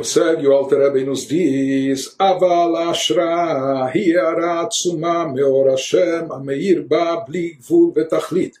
Prossegue 0.00 0.46
o 0.46 0.52
Alter 0.54 0.78
Rebbe 0.78 1.04
nos 1.04 1.26
diz 1.26 2.14
Aval 2.18 2.74
Ashra 2.74 3.92
Hiaratsuma 3.94 5.30
Meor 5.30 5.72
Hashem 5.72 6.26
Ameir 6.32 6.82
Ba 6.88 7.20
Bli 7.20 7.58
Gvul 7.60 7.92
Betachlit 7.92 8.54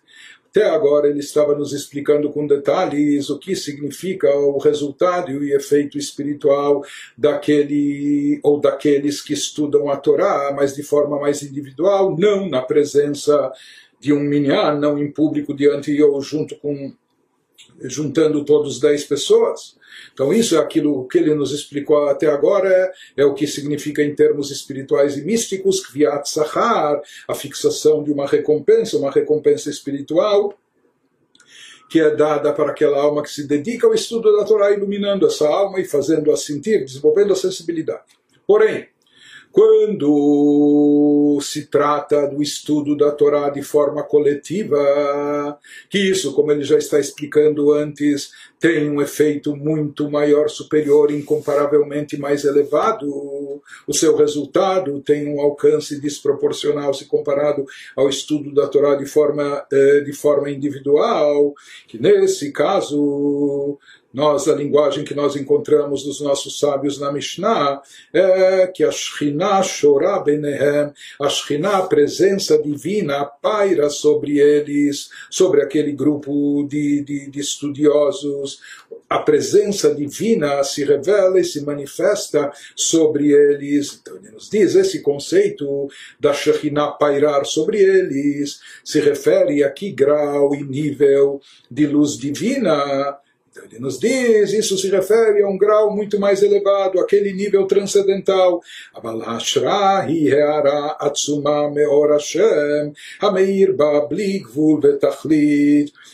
até 0.50 0.68
agora 0.68 1.08
ele 1.08 1.20
estava 1.20 1.54
nos 1.54 1.72
explicando 1.72 2.28
com 2.28 2.46
detalhes 2.46 3.30
o 3.30 3.38
que 3.38 3.56
significa 3.56 4.28
o 4.36 4.58
resultado 4.58 5.30
e 5.30 5.36
o 5.38 5.56
efeito 5.56 5.96
espiritual 5.96 6.84
daquele 7.16 8.38
ou 8.42 8.60
daqueles 8.60 9.22
que 9.22 9.32
estudam 9.32 9.88
a 9.88 9.96
Torá, 9.96 10.52
mas 10.54 10.74
de 10.74 10.82
forma 10.82 11.18
mais 11.18 11.42
individual, 11.42 12.16
não 12.18 12.50
na 12.50 12.60
presença 12.60 13.50
de 13.98 14.12
um 14.12 14.20
minyan, 14.20 14.74
não 14.78 14.98
em 14.98 15.10
público 15.10 15.54
diante 15.54 16.02
ou 16.02 16.20
junto 16.20 16.54
com 16.56 16.92
juntando 17.84 18.44
todos 18.44 18.80
dez 18.80 19.04
pessoas. 19.04 19.79
Então, 20.12 20.32
isso 20.32 20.56
é 20.56 20.58
aquilo 20.58 21.06
que 21.08 21.18
ele 21.18 21.34
nos 21.34 21.52
explicou 21.52 22.08
até 22.08 22.26
agora, 22.26 22.92
é, 23.16 23.24
o 23.24 23.34
que 23.34 23.46
significa 23.46 24.02
em 24.02 24.14
termos 24.14 24.50
espirituais 24.50 25.16
e 25.16 25.22
místicos, 25.22 25.86
Kviat 25.86 26.28
Sahar, 26.28 27.00
a 27.28 27.34
fixação 27.34 28.02
de 28.02 28.10
uma 28.12 28.26
recompensa, 28.26 28.96
uma 28.96 29.10
recompensa 29.10 29.70
espiritual, 29.70 30.54
que 31.90 32.00
é 32.00 32.14
dada 32.14 32.52
para 32.52 32.70
aquela 32.70 33.00
alma 33.00 33.22
que 33.22 33.30
se 33.30 33.46
dedica 33.48 33.86
ao 33.86 33.94
estudo 33.94 34.36
da 34.36 34.44
Torá, 34.44 34.70
iluminando 34.70 35.26
essa 35.26 35.48
alma 35.48 35.80
e 35.80 35.84
fazendo-a 35.84 36.36
sentir, 36.36 36.84
desenvolvendo 36.84 37.32
a 37.32 37.36
sensibilidade. 37.36 38.04
Porém, 38.46 38.88
quando 39.50 40.06
se 41.50 41.66
trata 41.66 42.28
do 42.28 42.40
estudo 42.40 42.96
da 42.96 43.10
Torá 43.10 43.50
de 43.50 43.60
forma 43.62 44.04
coletiva, 44.04 45.58
que 45.88 45.98
isso, 45.98 46.32
como 46.32 46.52
ele 46.52 46.62
já 46.62 46.78
está 46.78 47.00
explicando 47.00 47.72
antes, 47.72 48.30
tem 48.60 48.88
um 48.88 49.00
efeito 49.00 49.56
muito 49.56 50.08
maior, 50.08 50.48
superior, 50.48 51.10
incomparavelmente 51.10 52.16
mais 52.18 52.44
elevado. 52.44 53.08
O 53.86 53.92
seu 53.92 54.14
resultado 54.14 55.00
tem 55.00 55.26
um 55.28 55.40
alcance 55.40 56.00
desproporcional 56.00 56.94
se 56.94 57.06
comparado 57.06 57.64
ao 57.96 58.08
estudo 58.08 58.54
da 58.54 58.68
Torá 58.68 58.94
de 58.94 59.06
forma, 59.06 59.66
eh, 59.72 60.00
de 60.00 60.12
forma 60.12 60.50
individual, 60.50 61.54
que 61.88 61.98
nesse 62.00 62.52
caso 62.52 63.78
nós, 64.12 64.48
a 64.48 64.54
linguagem 64.54 65.04
que 65.04 65.14
nós 65.14 65.36
encontramos 65.36 66.02
dos 66.02 66.20
nossos 66.20 66.58
sábios 66.58 66.98
na 66.98 67.12
Mishnah, 67.12 67.80
é 68.12 68.66
que 68.66 68.82
a 68.82 68.90
Shekhinah 68.90 69.62
chorá 69.62 70.18
benehem, 70.18 70.92
a 71.20 71.28
Shekhinah, 71.28 71.78
a 71.78 71.86
presença 71.86 72.60
divina, 72.60 73.24
paira 73.24 73.88
sobre 73.88 74.38
eles, 74.38 75.10
sobre 75.30 75.62
aquele 75.62 75.92
grupo 75.92 76.66
de, 76.68 77.02
de, 77.04 77.30
de 77.30 77.40
estudiosos, 77.40 78.60
a 79.08 79.18
presença 79.18 79.92
divina 79.92 80.62
se 80.62 80.84
revela 80.84 81.40
e 81.40 81.44
se 81.44 81.64
manifesta 81.64 82.52
sobre 82.76 83.32
eles. 83.32 83.98
Então 84.00 84.16
ele 84.16 84.30
nos 84.30 84.48
diz, 84.48 84.76
esse 84.76 85.02
conceito 85.02 85.88
da 86.18 86.32
Shekhinah 86.32 86.92
pairar 86.92 87.44
sobre 87.44 87.78
eles 87.78 88.60
se 88.84 89.00
refere 89.00 89.64
a 89.64 89.70
que 89.70 89.90
grau 89.90 90.54
e 90.54 90.62
nível 90.62 91.40
de 91.68 91.86
luz 91.86 92.16
divina 92.16 93.18
então 93.50 93.64
ele 93.64 93.80
nos 93.80 93.98
diz, 93.98 94.52
isso 94.52 94.78
se 94.78 94.88
refere 94.88 95.42
a 95.42 95.48
um 95.48 95.58
grau 95.58 95.94
muito 95.94 96.20
mais 96.20 96.40
elevado, 96.40 97.00
aquele 97.00 97.32
nível 97.32 97.66
transcendental. 97.66 98.62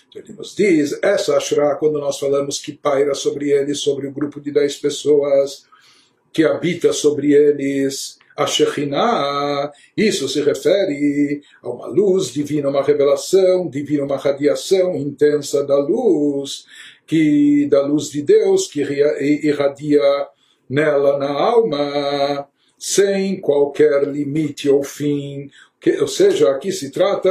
Então 0.09 0.23
ele 0.23 0.33
nos 0.33 0.57
diz, 0.57 0.99
essa 1.03 1.37
Ashra, 1.37 1.77
quando 1.77 2.01
nós 2.01 2.19
falamos 2.19 2.59
que 2.59 2.73
paira 2.73 3.15
sobre 3.15 3.51
eles, 3.51 3.81
sobre 3.81 4.07
o 4.07 4.13
grupo 4.13 4.41
de 4.41 4.51
dez 4.51 4.77
pessoas, 4.77 5.67
que 6.33 6.43
habita 6.43 6.91
sobre 6.95 7.35
eles, 7.35 8.19
a 8.37 8.47
Shekhinah, 8.47 9.73
isso 9.97 10.29
se 10.29 10.43
refere 10.43 11.41
a 11.63 11.71
uma 11.71 11.87
luz 11.87 12.31
divina, 12.31 12.69
uma 12.69 12.83
revelação 12.83 13.69
divina, 13.69 14.05
uma 14.05 14.19
radiação 14.19 14.95
intensa 14.95 15.65
da 15.65 15.79
luz, 15.79 16.67
que 17.07 17.67
da 17.71 17.83
luz 17.83 18.11
de 18.11 18.23
Deus 18.23 18.67
que 18.67 18.81
irradia 18.81 20.03
nela 20.69 21.19
na 21.19 21.31
alma 21.31 22.49
sem 22.79 23.41
qualquer 23.41 24.07
limite 24.07 24.69
ou 24.69 24.83
fim. 24.83 25.51
Que, 25.81 26.01
ou 26.01 26.09
seja, 26.09 26.51
aqui 26.51 26.73
se 26.73 26.91
trata 26.91 27.31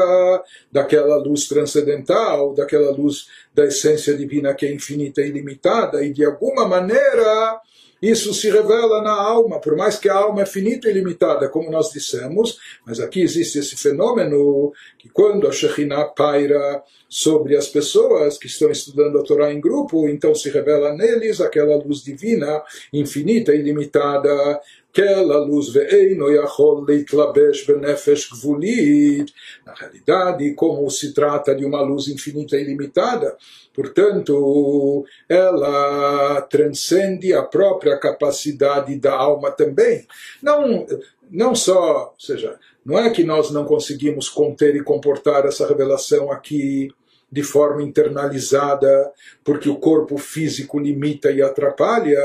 daquela 0.72 1.18
luz 1.18 1.48
transcendental, 1.48 2.54
daquela 2.54 2.92
luz 2.92 3.28
da 3.54 3.66
essência 3.66 4.16
divina 4.16 4.54
que 4.54 4.66
é 4.66 4.74
infinita 4.74 5.22
e 5.22 5.28
ilimitada, 5.28 6.04
e 6.04 6.14
de 6.14 6.24
alguma 6.24 6.68
maneira 6.68 7.60
isso 8.02 8.34
se 8.34 8.50
revela 8.50 9.02
na 9.02 9.14
alma, 9.14 9.60
por 9.60 9.76
mais 9.76 9.98
que 9.98 10.08
a 10.08 10.16
alma 10.16 10.44
é 10.44 10.46
finita 10.46 10.90
e 10.90 10.94
limitada, 10.94 11.50
como 11.50 11.72
nós 11.72 11.92
dissemos, 11.92 12.60
mas 12.86 13.00
aqui 13.00 13.22
existe 13.22 13.58
esse 13.58 13.76
fenômeno 13.76 14.72
que 15.06 15.10
quando 15.10 15.48
a 15.48 15.52
Shekhinah 15.52 16.06
paira 16.06 16.84
sobre 17.08 17.56
as 17.56 17.68
pessoas 17.68 18.40
que 18.40 18.48
estão 18.48 18.72
estudando 18.72 19.20
a 19.20 19.24
Torá 19.24 19.54
em 19.54 19.62
grupo, 19.62 20.10
então 20.10 20.34
se 20.34 20.50
revela 20.50 20.94
neles 20.94 21.40
aquela 21.40 21.76
luz 21.76 22.04
divina, 22.04 22.64
infinita 22.92 23.54
e 23.54 23.60
ilimitada, 23.60 24.60
aquela 24.90 25.38
luz 25.38 25.70
ve'eino 25.70 26.32
yachol 26.32 26.84
leitlabesh 26.84 27.68
benefesh 27.68 28.30
gvulit. 28.32 29.32
Na 29.64 29.76
realidade, 29.76 30.54
como 30.56 30.90
se 30.90 31.14
trata 31.14 31.54
de 31.54 31.64
uma 31.64 31.82
luz 31.82 32.08
infinita 32.08 32.58
e 32.58 32.62
ilimitada, 32.62 33.38
portanto, 33.76 35.06
ela 35.30 36.42
transcende 36.50 37.32
a 37.32 37.44
própria 37.44 38.00
capacidade 38.00 38.96
da 38.96 39.14
alma 39.14 39.52
também. 39.52 40.08
Não, 40.42 40.88
não 41.30 41.54
só, 41.54 42.14
ou 42.14 42.20
seja, 42.20 42.58
não 42.86 43.00
é 43.00 43.10
que 43.10 43.24
nós 43.24 43.50
não 43.50 43.66
conseguimos 43.66 44.30
conter 44.30 44.76
e 44.76 44.84
comportar 44.84 45.46
essa 45.46 45.68
revelação 45.68 46.32
aqui 46.32 46.90
de 47.32 47.44
forma 47.44 47.84
internalizada, 47.84 49.12
porque 49.44 49.68
o 49.68 49.76
corpo 49.76 50.18
físico 50.18 50.80
limita 50.80 51.32
e 51.32 51.42
atrapalha, 51.42 52.18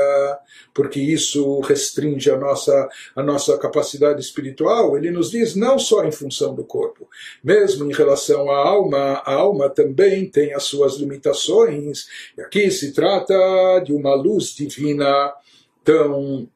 porque 0.73 0.99
isso 0.99 1.59
restringe 1.61 2.29
a 2.29 2.37
nossa, 2.37 2.87
a 3.15 3.23
nossa 3.23 3.57
capacidade 3.57 4.21
espiritual. 4.21 4.95
Ele 4.95 5.11
nos 5.11 5.31
diz 5.31 5.55
não 5.55 5.79
só 5.79 6.05
em 6.05 6.11
função 6.11 6.53
do 6.53 6.63
corpo, 6.63 7.09
mesmo 7.43 7.89
em 7.89 7.93
relação 7.93 8.49
à 8.49 8.57
alma, 8.57 9.21
a 9.25 9.33
alma 9.33 9.69
também 9.69 10.29
tem 10.29 10.53
as 10.53 10.63
suas 10.63 10.95
limitações. 10.95 12.07
E 12.37 12.41
aqui 12.41 12.69
se 12.69 12.93
trata 12.93 13.33
de 13.83 13.91
uma 13.91 14.13
luz 14.13 14.55
divina 14.55 15.33
tão 15.83 16.47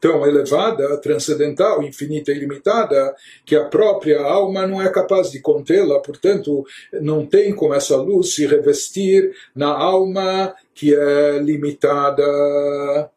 tão 0.00 0.26
elevada, 0.26 0.96
transcendental, 0.96 1.82
infinita 1.82 2.32
e 2.32 2.36
ilimitada, 2.36 3.14
que 3.44 3.54
a 3.54 3.66
própria 3.66 4.20
alma 4.22 4.66
não 4.66 4.80
é 4.80 4.88
capaz 4.88 5.30
de 5.30 5.40
contê-la, 5.40 6.00
portanto, 6.00 6.64
não 7.00 7.26
tem 7.26 7.54
como 7.54 7.74
essa 7.74 7.96
luz 7.96 8.34
se 8.34 8.46
revestir 8.46 9.30
na 9.54 9.68
alma 9.68 10.54
que 10.74 10.94
é 10.94 11.38
limitada. 11.38 13.10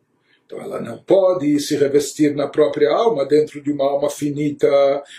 Então 0.45 0.61
ela 0.61 0.79
não 0.81 0.97
pode 0.97 1.59
se 1.59 1.75
revestir 1.77 2.35
na 2.35 2.47
própria 2.47 2.91
alma 2.91 3.25
dentro 3.25 3.61
de 3.61 3.71
uma 3.71 3.85
alma 3.85 4.09
finita. 4.09 4.67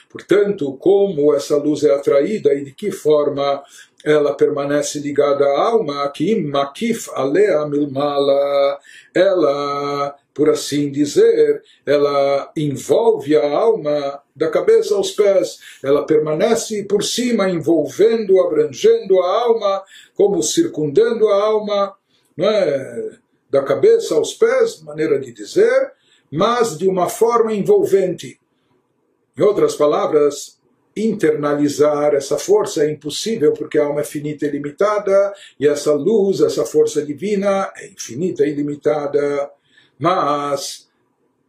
Portanto, 0.09 0.77
como 0.79 1.35
essa 1.35 1.57
luz 1.57 1.83
é 1.83 1.93
atraída 1.93 2.53
e 2.53 2.63
de 2.63 2.73
que 2.73 2.91
forma 2.93 3.63
ela 4.05 4.35
permanece 4.35 5.01
ligada 5.01 5.45
à 5.47 5.63
alma, 5.63 6.07
que 6.11 6.37
makif 6.37 7.09
alea 7.15 7.67
milmala, 7.67 8.79
ela 9.15 10.15
por 10.35 10.51
assim 10.51 10.91
dizer, 10.91 11.63
ela 11.87 12.53
envolve 12.57 13.37
a 13.37 13.49
alma 13.49 14.21
da 14.35 14.51
cabeça 14.51 14.97
aos 14.97 15.13
pés, 15.13 15.61
ela 15.83 16.05
permanece 16.05 16.83
por 16.85 17.05
cima, 17.05 17.49
envolvendo, 17.49 18.41
abrangendo 18.41 19.21
a 19.21 19.43
alma, 19.43 19.85
como 20.15 20.43
circundando 20.43 21.29
a 21.29 21.43
alma, 21.43 21.95
não 22.37 22.49
é? 22.49 23.11
da 23.49 23.63
cabeça 23.63 24.17
aos 24.17 24.35
pés, 24.35 24.83
maneira 24.83 25.21
de 25.21 25.33
dizer, 25.33 25.93
mas 26.29 26.77
de 26.77 26.89
uma 26.89 27.09
forma 27.09 27.55
envolvente. 27.55 28.41
Em 29.39 29.43
outras 29.43 29.77
palavras, 29.77 30.59
internalizar 30.97 32.15
essa 32.15 32.37
força 32.37 32.85
é 32.85 32.91
impossível 32.91 33.53
porque 33.53 33.79
a 33.79 33.87
alma 33.87 34.01
é 34.01 34.05
finita 34.05 34.47
e 34.47 34.51
limitada 34.51 35.33
e 35.59 35.69
essa 35.69 35.93
luz, 35.93 36.41
essa 36.41 36.65
força 36.65 37.05
divina 37.05 37.73
é 37.77 37.89
infinita 37.89 38.45
e 38.45 38.53
limitada 38.53 39.51
mas 39.99 40.89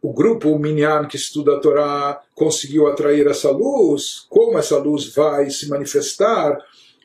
o 0.02 0.12
grupo 0.12 0.58
Minyan 0.58 1.06
que 1.06 1.16
estuda 1.16 1.56
a 1.56 1.60
Torá 1.60 2.22
conseguiu 2.34 2.86
atrair 2.86 3.26
essa 3.26 3.50
luz, 3.50 4.26
como 4.28 4.58
essa 4.58 4.78
luz 4.78 5.12
vai 5.14 5.50
se 5.50 5.68
manifestar 5.68 6.56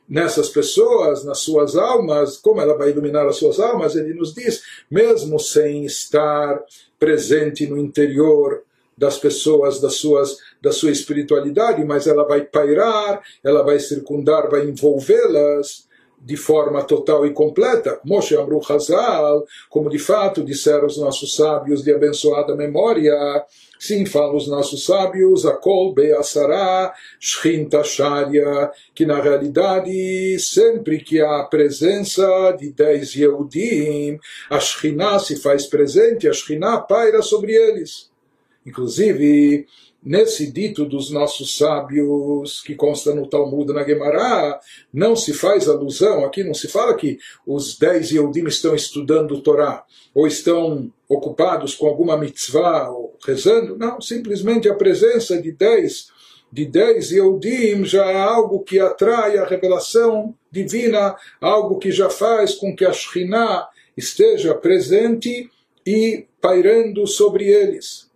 nessas 0.08 0.50
pessoas, 0.50 1.24
nas 1.24 1.40
suas 1.40 1.76
almas, 1.76 2.38
como 2.38 2.60
ela 2.60 2.78
vai 2.78 2.90
iluminar 2.90 3.26
as 3.28 3.38
suas 3.38 3.60
almas, 3.60 3.96
ele 3.96 4.14
nos 4.14 4.34
diz, 4.34 4.62
mesmo 4.90 5.40
sem 5.40 5.86
estar 5.86 6.62
presente 7.00 7.66
no 7.66 7.78
interior 7.78 8.62
das 8.98 9.18
pessoas, 9.18 9.80
das 9.80 9.96
suas, 9.96 10.38
da 10.62 10.72
sua 10.72 10.92
espiritualidade, 10.92 11.84
mas 11.86 12.08
ela 12.08 12.28
vai 12.28 12.42
pairar, 12.42 13.22
ela 13.44 13.64
vai 13.64 13.80
circundar, 13.80 14.50
vai 14.50 14.68
envolvê-las 14.68 15.88
de 16.24 16.38
forma 16.38 16.84
total 16.84 17.26
e 17.26 17.34
completa. 17.34 18.00
Moshe 18.06 18.36
Amru 18.36 18.62
Hazal, 18.68 19.44
como 19.70 19.90
de 19.90 19.98
fato 19.98 20.44
disseram 20.44 20.86
os 20.86 20.98
nossos 20.98 21.36
sábios 21.36 21.84
de 21.84 21.92
abençoada 21.92 22.56
memória, 22.56 23.14
sim, 23.80 24.06
falam 24.06 24.36
os 24.36 24.48
nossos 24.48 24.86
sábios, 24.86 25.46
Akol 25.46 25.94
Be'asara 25.94 26.94
Shrinta 27.20 27.84
Sharia, 27.84 28.72
que 28.94 29.06
na 29.06 29.20
realidade, 29.20 30.38
sempre 30.40 31.00
que 31.00 31.20
há 31.20 31.44
presença 31.44 32.52
de 32.52 32.72
dez 32.72 33.16
Yehudim, 33.16 34.20
a 34.50 34.60
Shrinah 34.60 35.20
se 35.20 35.38
faz 35.38 35.66
presente, 35.66 36.28
a 36.28 36.34
Shrinah 36.34 36.82
paira 36.82 37.24
sobre 37.24 37.54
eles. 37.54 38.12
Inclusive, 38.64 39.66
nesse 40.04 40.52
dito 40.52 40.86
dos 40.86 41.12
nossos 41.12 41.58
sábios, 41.58 42.62
que 42.62 42.76
consta 42.76 43.14
no 43.14 43.28
Talmud 43.28 43.72
na 43.72 43.84
Gemara, 43.84 44.60
não 44.94 45.16
se 45.16 45.34
faz 45.34 45.70
alusão, 45.70 46.26
aqui 46.26 46.44
não 46.44 46.54
se 46.54 46.68
fala 46.68 46.96
que 46.96 47.20
os 47.46 47.78
dez 47.78 48.12
Yehudim 48.12 48.46
estão 48.48 48.74
estudando 48.74 49.36
o 49.36 49.42
Torá, 49.42 49.84
ou 50.14 50.26
estão 50.26 50.92
ocupados 51.08 51.76
com 51.76 51.88
alguma 51.88 52.18
mitzvah, 52.18 52.90
ou 52.90 53.16
rezando, 53.26 53.78
não, 53.78 54.02
simplesmente 54.02 54.68
a 54.68 54.76
presença 54.76 55.42
de 55.42 55.52
dez 55.52 56.10
de 56.52 56.66
dez 56.66 57.12
Yehudim 57.12 57.86
já 57.86 58.12
é 58.12 58.18
algo 58.20 58.60
que 58.60 58.78
atrai 58.78 59.38
a 59.38 59.46
revelação 59.46 60.36
divina, 60.52 61.16
algo 61.40 61.78
que 61.78 61.92
já 61.92 62.10
faz 62.10 62.56
com 62.56 62.76
que 62.76 62.84
a 62.84 62.92
Shekhinah 62.92 63.70
esteja 63.96 64.54
presente 64.54 65.50
e 65.86 66.26
pairando 66.42 67.08
sobre 67.08 67.48
eles. 67.48 68.11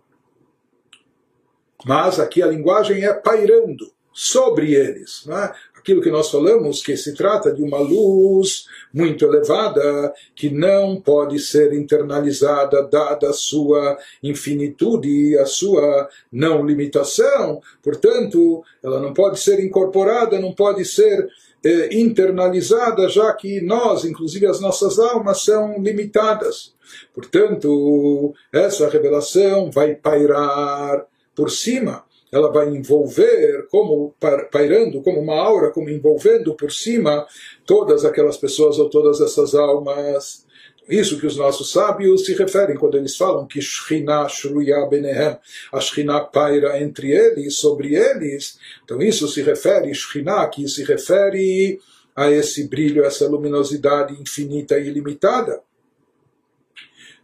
Mas 1.85 2.19
aqui 2.19 2.41
a 2.41 2.47
linguagem 2.47 3.03
é 3.03 3.13
pairando 3.13 3.93
sobre 4.11 4.73
eles. 4.73 5.23
Né? 5.25 5.51
Aquilo 5.77 6.01
que 6.01 6.09
nós 6.09 6.31
falamos, 6.31 6.81
que 6.81 6.95
se 6.95 7.13
trata 7.13 7.53
de 7.53 7.61
uma 7.61 7.77
luz 7.77 8.65
muito 8.93 9.25
elevada, 9.25 10.13
que 10.33 10.49
não 10.49 10.99
pode 10.99 11.37
ser 11.37 11.73
internalizada, 11.73 12.87
dada 12.87 13.29
a 13.29 13.33
sua 13.33 13.97
infinitude, 14.23 15.37
a 15.37 15.45
sua 15.45 16.09
não 16.31 16.65
limitação. 16.65 17.61
Portanto, 17.83 18.63
ela 18.81 19.01
não 19.01 19.13
pode 19.13 19.39
ser 19.39 19.59
incorporada, 19.59 20.39
não 20.39 20.53
pode 20.53 20.85
ser 20.85 21.27
eh, 21.63 21.89
internalizada, 21.91 23.09
já 23.09 23.33
que 23.33 23.59
nós, 23.59 24.05
inclusive 24.05 24.47
as 24.47 24.61
nossas 24.61 24.97
almas, 24.97 25.41
são 25.41 25.77
limitadas. 25.81 26.73
Portanto, 27.13 28.33
essa 28.53 28.87
revelação 28.87 29.69
vai 29.69 29.93
pairar 29.93 31.05
por 31.35 31.51
cima, 31.51 32.05
ela 32.31 32.51
vai 32.51 32.69
envolver, 32.69 33.67
como 33.69 34.15
pairando, 34.51 35.01
como 35.01 35.21
uma 35.21 35.35
aura, 35.35 35.71
como 35.71 35.89
envolvendo 35.89 36.55
por 36.55 36.71
cima 36.71 37.25
todas 37.65 38.03
aquelas 38.03 38.37
pessoas 38.37 38.77
ou 38.77 38.89
todas 38.89 39.21
essas 39.21 39.55
almas. 39.55 40.45
Isso 40.87 41.19
que 41.19 41.25
os 41.25 41.35
nossos 41.35 41.71
sábios 41.71 42.25
se 42.25 42.33
referem 42.33 42.77
quando 42.77 42.97
eles 42.97 43.15
falam 43.15 43.47
que 43.47 43.61
Shekhinah 43.61 44.27
Shruya 44.29 44.85
Benehem, 44.85 45.37
a 45.71 45.79
Shekhinah 45.79 46.25
paira 46.25 46.79
entre 46.81 47.11
eles, 47.11 47.57
sobre 47.57 47.95
eles. 47.95 48.59
Então 48.83 49.01
isso 49.01 49.27
se 49.27 49.41
refere, 49.41 49.93
Shekhinah, 49.93 50.47
que 50.47 50.67
se 50.67 50.83
refere 50.83 51.79
a 52.15 52.29
esse 52.29 52.67
brilho, 52.67 53.03
essa 53.03 53.27
luminosidade 53.27 54.13
infinita 54.21 54.77
e 54.77 54.87
ilimitada. 54.87 55.61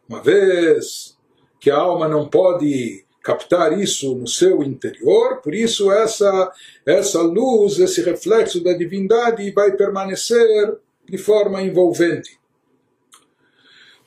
Uma 0.10 0.22
vez 0.22 1.18
que 1.60 1.69
a 1.69 1.78
alma 1.78 2.08
não 2.08 2.28
pode 2.28 3.06
captar 3.22 3.78
isso 3.78 4.16
no 4.16 4.28
seu 4.28 4.64
interior, 4.64 5.42
por 5.42 5.54
isso 5.54 5.92
essa, 5.92 6.52
essa 6.86 7.22
luz, 7.22 7.80
esse 7.80 8.02
reflexo 8.02 8.64
da 8.64 8.74
divindade 8.74 9.50
vai 9.52 9.76
permanecer 9.76 10.76
de 11.08 11.18
forma 11.18 11.62
envolvente. 11.62 12.40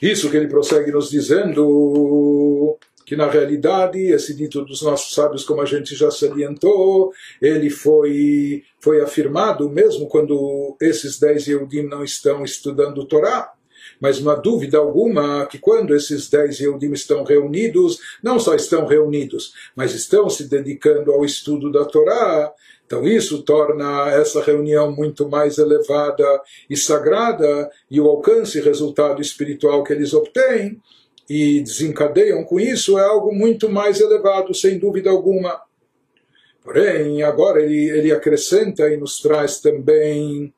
Isso 0.03 0.31
que 0.31 0.37
ele 0.37 0.49
prossegue 0.49 0.91
nos 0.91 1.09
dizendo 1.09 2.77
que 3.07 3.17
na 3.17 3.31
realidade 3.31 3.99
esse 3.99 4.35
dito 4.35 4.65
dos 4.65 4.83
nossos 4.83 5.15
sábios, 5.15 5.45
como 5.45 5.61
a 5.61 5.67
gente 5.67 5.95
já 5.95 6.11
salientou, 6.11 7.13
ele 7.41 7.71
foi, 7.71 8.65
foi 8.81 9.01
afirmado 9.01 9.71
mesmo 9.71 10.09
quando 10.09 10.77
esses 10.81 11.19
dez 11.19 11.47
Yehudim 11.47 11.83
não 11.83 12.03
estão 12.03 12.45
estudando 12.45 13.07
Torá 13.07 13.54
mas 14.05 14.21
não 14.21 14.31
há 14.31 14.35
dúvida 14.35 14.77
alguma 14.77 15.47
que 15.47 15.57
quando 15.57 15.97
esses 15.97 16.29
dez 16.29 16.61
Yehudim 16.61 16.93
estão 16.93 17.25
reunidos, 17.25 17.99
não 18.23 18.39
só 18.39 18.55
estão 18.55 18.85
reunidos, 18.85 19.55
mas 19.75 19.95
estão 19.95 20.29
se 20.29 20.47
dedicando 20.47 21.11
ao 21.11 21.25
estudo 21.25 21.73
da 21.73 21.87
Torá, 21.87 22.53
então 22.85 23.09
isso 23.09 23.43
torna 23.45 24.11
essa 24.11 24.43
reunião 24.43 24.93
muito 24.93 25.27
mais 25.27 25.57
elevada 25.57 26.27
e 26.69 26.77
sagrada 26.77 27.71
e 27.91 27.99
o 27.99 28.07
alcance 28.07 28.59
e 28.59 28.61
resultado 28.61 29.23
espiritual 29.23 29.83
que 29.83 29.95
eles 29.95 30.13
obtêm 30.13 30.79
e 31.27 31.63
desencadeiam 31.63 32.45
com 32.45 32.61
isso 32.61 32.99
é 32.99 33.07
algo 33.07 33.35
muito 33.35 33.71
mais 33.71 34.03
elevado, 34.03 34.55
sem 34.55 34.79
dúvida 34.79 35.09
alguma. 35.09 35.63
Porém, 36.63 37.23
agora 37.23 37.63
ele, 37.63 37.89
ele 37.89 38.13
acrescenta 38.13 38.87
e 38.91 38.99
nos 38.99 39.19
traz 39.19 39.63
também 39.63 40.53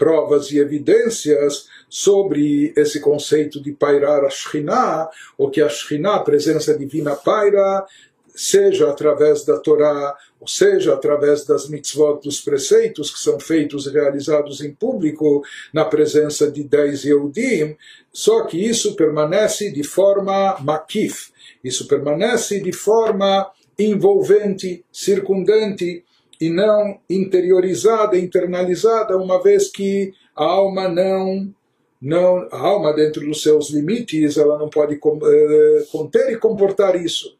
provas 0.00 0.50
e 0.50 0.58
evidências 0.58 1.66
sobre 1.90 2.72
esse 2.76 3.00
conceito 3.00 3.60
de 3.60 3.72
pairar 3.72 4.24
a 4.24 4.30
Shekhinah, 4.30 5.10
ou 5.36 5.50
que 5.50 5.60
a 5.60 5.68
Shekhinah, 5.68 6.14
a 6.14 6.22
presença 6.22 6.78
divina, 6.78 7.16
paira, 7.16 7.84
seja 8.32 8.88
através 8.88 9.44
da 9.44 9.58
Torá, 9.58 10.16
ou 10.40 10.46
seja 10.46 10.94
através 10.94 11.44
das 11.44 11.68
mitzvot, 11.68 12.22
dos 12.22 12.40
preceitos 12.40 13.10
que 13.10 13.18
são 13.18 13.40
feitos 13.40 13.86
e 13.86 13.90
realizados 13.90 14.60
em 14.60 14.72
público, 14.72 15.42
na 15.74 15.84
presença 15.84 16.50
de 16.50 16.62
dez 16.62 17.04
Yehudim, 17.04 17.76
só 18.12 18.44
que 18.44 18.56
isso 18.56 18.94
permanece 18.94 19.70
de 19.72 19.82
forma 19.82 20.56
makif, 20.60 21.32
isso 21.62 21.88
permanece 21.88 22.60
de 22.60 22.72
forma 22.72 23.50
envolvente, 23.76 24.84
circundante, 24.92 26.04
e 26.40 26.48
não 26.48 26.98
interiorizada, 27.08 28.16
internalizada, 28.16 29.18
uma 29.18 29.42
vez 29.42 29.68
que 29.68 30.14
a 30.34 30.44
alma 30.44 30.88
não 30.88 31.54
não 32.00 32.48
a 32.50 32.58
alma 32.58 32.92
dentro 32.92 33.24
dos 33.26 33.42
seus 33.42 33.70
limites 33.70 34.38
ela 34.38 34.58
não 34.58 34.70
pode 34.70 34.94
eh, 34.94 35.84
conter 35.92 36.32
e 36.32 36.38
comportar 36.38 36.96
isso. 36.96 37.36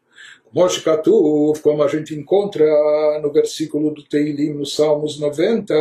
Moshe 0.53 0.83
como 1.63 1.81
a 1.81 1.87
gente 1.87 2.13
encontra 2.13 2.65
no 3.21 3.31
versículo 3.31 3.91
do 3.91 4.03
Teilim, 4.03 4.53
nos 4.53 4.75
Salmos 4.75 5.17
90, 5.17 5.73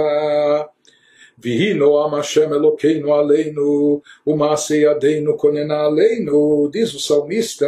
Vihino 1.37 1.99
am 1.99 2.13
Hashem 2.13 2.53
Elokeinu 2.53 3.13
aleinu, 3.13 4.01
umase 4.25 4.83
yadeinu 4.83 5.37
konena 5.37 5.79
aleinu, 5.79 6.71
diz 6.71 6.95
o 6.95 7.01
salmista, 7.01 7.67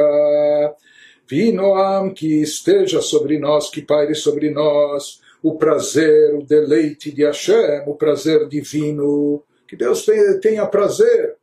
Vihino 1.26 1.75
am, 1.75 2.14
que 2.14 2.40
esteja 2.40 3.00
sobre 3.00 3.38
nós, 3.38 3.69
que 3.69 3.83
paire 3.83 4.14
sobre 4.14 4.50
nós, 4.50 5.21
o 5.42 5.57
prazer, 5.57 6.35
o 6.35 6.45
deleite 6.45 7.11
de 7.11 7.25
Hashem, 7.25 7.83
o 7.87 7.95
prazer 7.97 8.47
divino, 8.47 9.42
que 9.73 9.76
Deus 9.76 10.05
tenha 10.43 10.67
prazer 10.67 11.35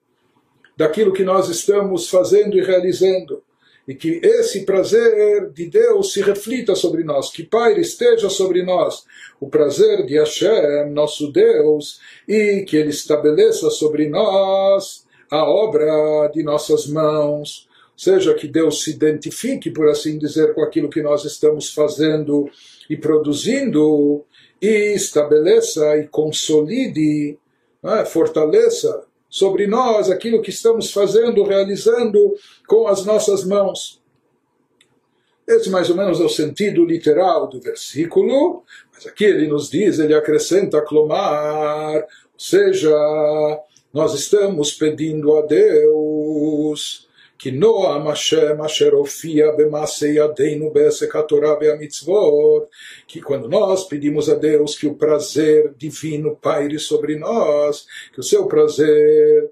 daquilo 0.77 1.11
que 1.11 1.23
nós 1.23 1.49
estamos 1.49 2.11
fazendo 2.11 2.55
e 2.55 2.61
realizando. 2.61 3.41
E 3.87 3.95
que 3.95 4.21
esse 4.23 4.65
prazer 4.65 5.49
de 5.49 5.65
Deus 5.65 6.13
se 6.13 6.21
reflita 6.21 6.75
sobre 6.75 7.03
nós, 7.03 7.31
que 7.31 7.41
Pai 7.41 7.79
esteja 7.79 8.29
sobre 8.29 8.61
nós, 8.61 9.03
o 9.39 9.49
prazer 9.49 10.05
de 10.05 10.19
Hashem, 10.19 10.91
nosso 10.91 11.31
Deus, 11.31 11.99
e 12.27 12.63
que 12.67 12.77
Ele 12.77 12.91
estabeleça 12.91 13.71
sobre 13.71 14.07
nós 14.07 15.07
a 15.31 15.43
obra 15.43 16.27
de 16.31 16.43
nossas 16.43 16.85
mãos, 16.85 17.67
seja 17.97 18.35
que 18.35 18.47
Deus 18.47 18.83
se 18.83 18.91
identifique, 18.91 19.71
por 19.71 19.89
assim 19.89 20.19
dizer, 20.19 20.53
com 20.53 20.61
aquilo 20.61 20.87
que 20.87 21.01
nós 21.01 21.25
estamos 21.25 21.73
fazendo 21.73 22.47
e 22.87 22.95
produzindo 22.95 24.23
e 24.61 24.93
estabeleça 24.93 25.97
e 25.97 26.07
consolide, 26.07 27.39
é? 27.83 28.05
fortaleça 28.05 29.05
sobre 29.29 29.67
nós 29.67 30.09
aquilo 30.09 30.41
que 30.41 30.49
estamos 30.49 30.91
fazendo, 30.91 31.43
realizando 31.43 32.35
com 32.67 32.87
as 32.87 33.05
nossas 33.05 33.43
mãos. 33.43 34.01
Esse 35.47 35.69
mais 35.69 35.89
ou 35.89 35.95
menos 35.95 36.19
é 36.19 36.23
o 36.23 36.29
sentido 36.29 36.85
literal 36.85 37.47
do 37.47 37.59
versículo, 37.59 38.63
mas 38.93 39.07
aqui 39.07 39.25
ele 39.25 39.47
nos 39.47 39.69
diz, 39.69 39.97
ele 39.97 40.13
acrescenta 40.13 40.81
clomar, 40.81 41.95
ou 41.95 42.39
seja, 42.39 42.95
nós 43.91 44.13
estamos 44.13 44.71
pedindo 44.73 45.35
a 45.35 45.41
Deus 45.41 47.08
כי 47.38 47.50
נועם 47.50 48.08
השם 48.08 48.62
אשר 48.66 48.90
הופיע 48.92 49.46
במעשה 49.58 50.06
ידינו 50.06 50.70
בעסק 50.70 51.16
התורה 51.16 51.54
והמצוות, 51.60 52.64
que 53.08 53.20
quando 53.20 53.48
nós 53.48 53.84
pedimos 53.84 54.28
a 54.28 54.34
Deus 54.34 54.76
que 54.78 54.86
o 54.86 54.94
prazer 54.94 55.74
divino 55.76 56.36
paire 56.36 56.78
sobre 56.78 57.16
nós, 57.16 57.86
que 58.12 58.20
o 58.20 58.22
seu 58.22 58.46
prazer 58.46 59.50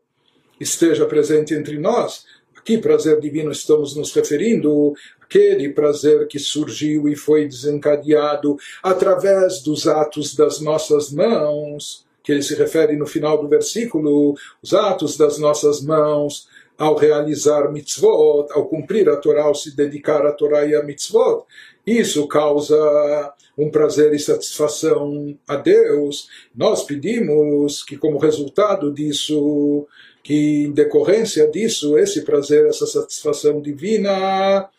esteja 0.60 1.04
presente 1.06 1.54
entre 1.54 1.78
nós, 1.78 2.24
aqui 2.56 2.78
prazer 2.78 3.20
divino 3.20 3.50
estamos 3.50 3.96
nos 3.96 4.12
referindo 4.14 4.94
aquele 5.20 5.70
prazer 5.70 6.26
que 6.28 6.38
surgiu 6.38 7.08
e 7.08 7.16
foi 7.16 7.48
desencadeado 7.48 8.56
através 8.82 9.62
dos 9.62 9.86
atos 9.86 10.34
das 10.34 10.60
nossas 10.60 11.10
mãos, 11.10 12.06
que 12.22 12.30
ele 12.30 12.42
se 12.42 12.54
refere 12.54 12.96
no 12.96 13.06
final 13.06 13.40
do 13.40 13.48
versículo, 13.48 14.34
os 14.62 14.72
atos 14.72 15.16
das 15.16 15.38
nossas 15.38 15.82
mãos, 15.82 16.46
ao 16.77 16.95
realizar 16.95 17.71
mitzvot, 17.71 18.47
ao 18.51 18.67
cumprir 18.67 19.09
a 19.09 19.17
Torá, 19.17 19.43
ao 19.43 19.55
se 19.55 19.75
dedicar 19.75 20.25
à 20.25 20.31
Torá 20.31 20.65
e 20.65 20.75
a 20.75 20.83
mitzvot, 20.83 21.43
isso 21.85 22.27
causa 22.27 23.33
um 23.57 23.71
prazer 23.71 24.13
e 24.13 24.19
satisfação 24.19 25.35
a 25.47 25.55
Deus. 25.55 26.27
Nós 26.55 26.83
pedimos 26.83 27.83
que, 27.83 27.97
como 27.97 28.19
resultado 28.19 28.93
disso, 28.93 29.87
que 30.21 30.65
em 30.65 30.71
decorrência 30.71 31.47
disso, 31.49 31.97
esse 31.97 32.23
prazer, 32.23 32.67
essa 32.67 32.85
satisfação 32.85 33.61
divina, 33.61 34.69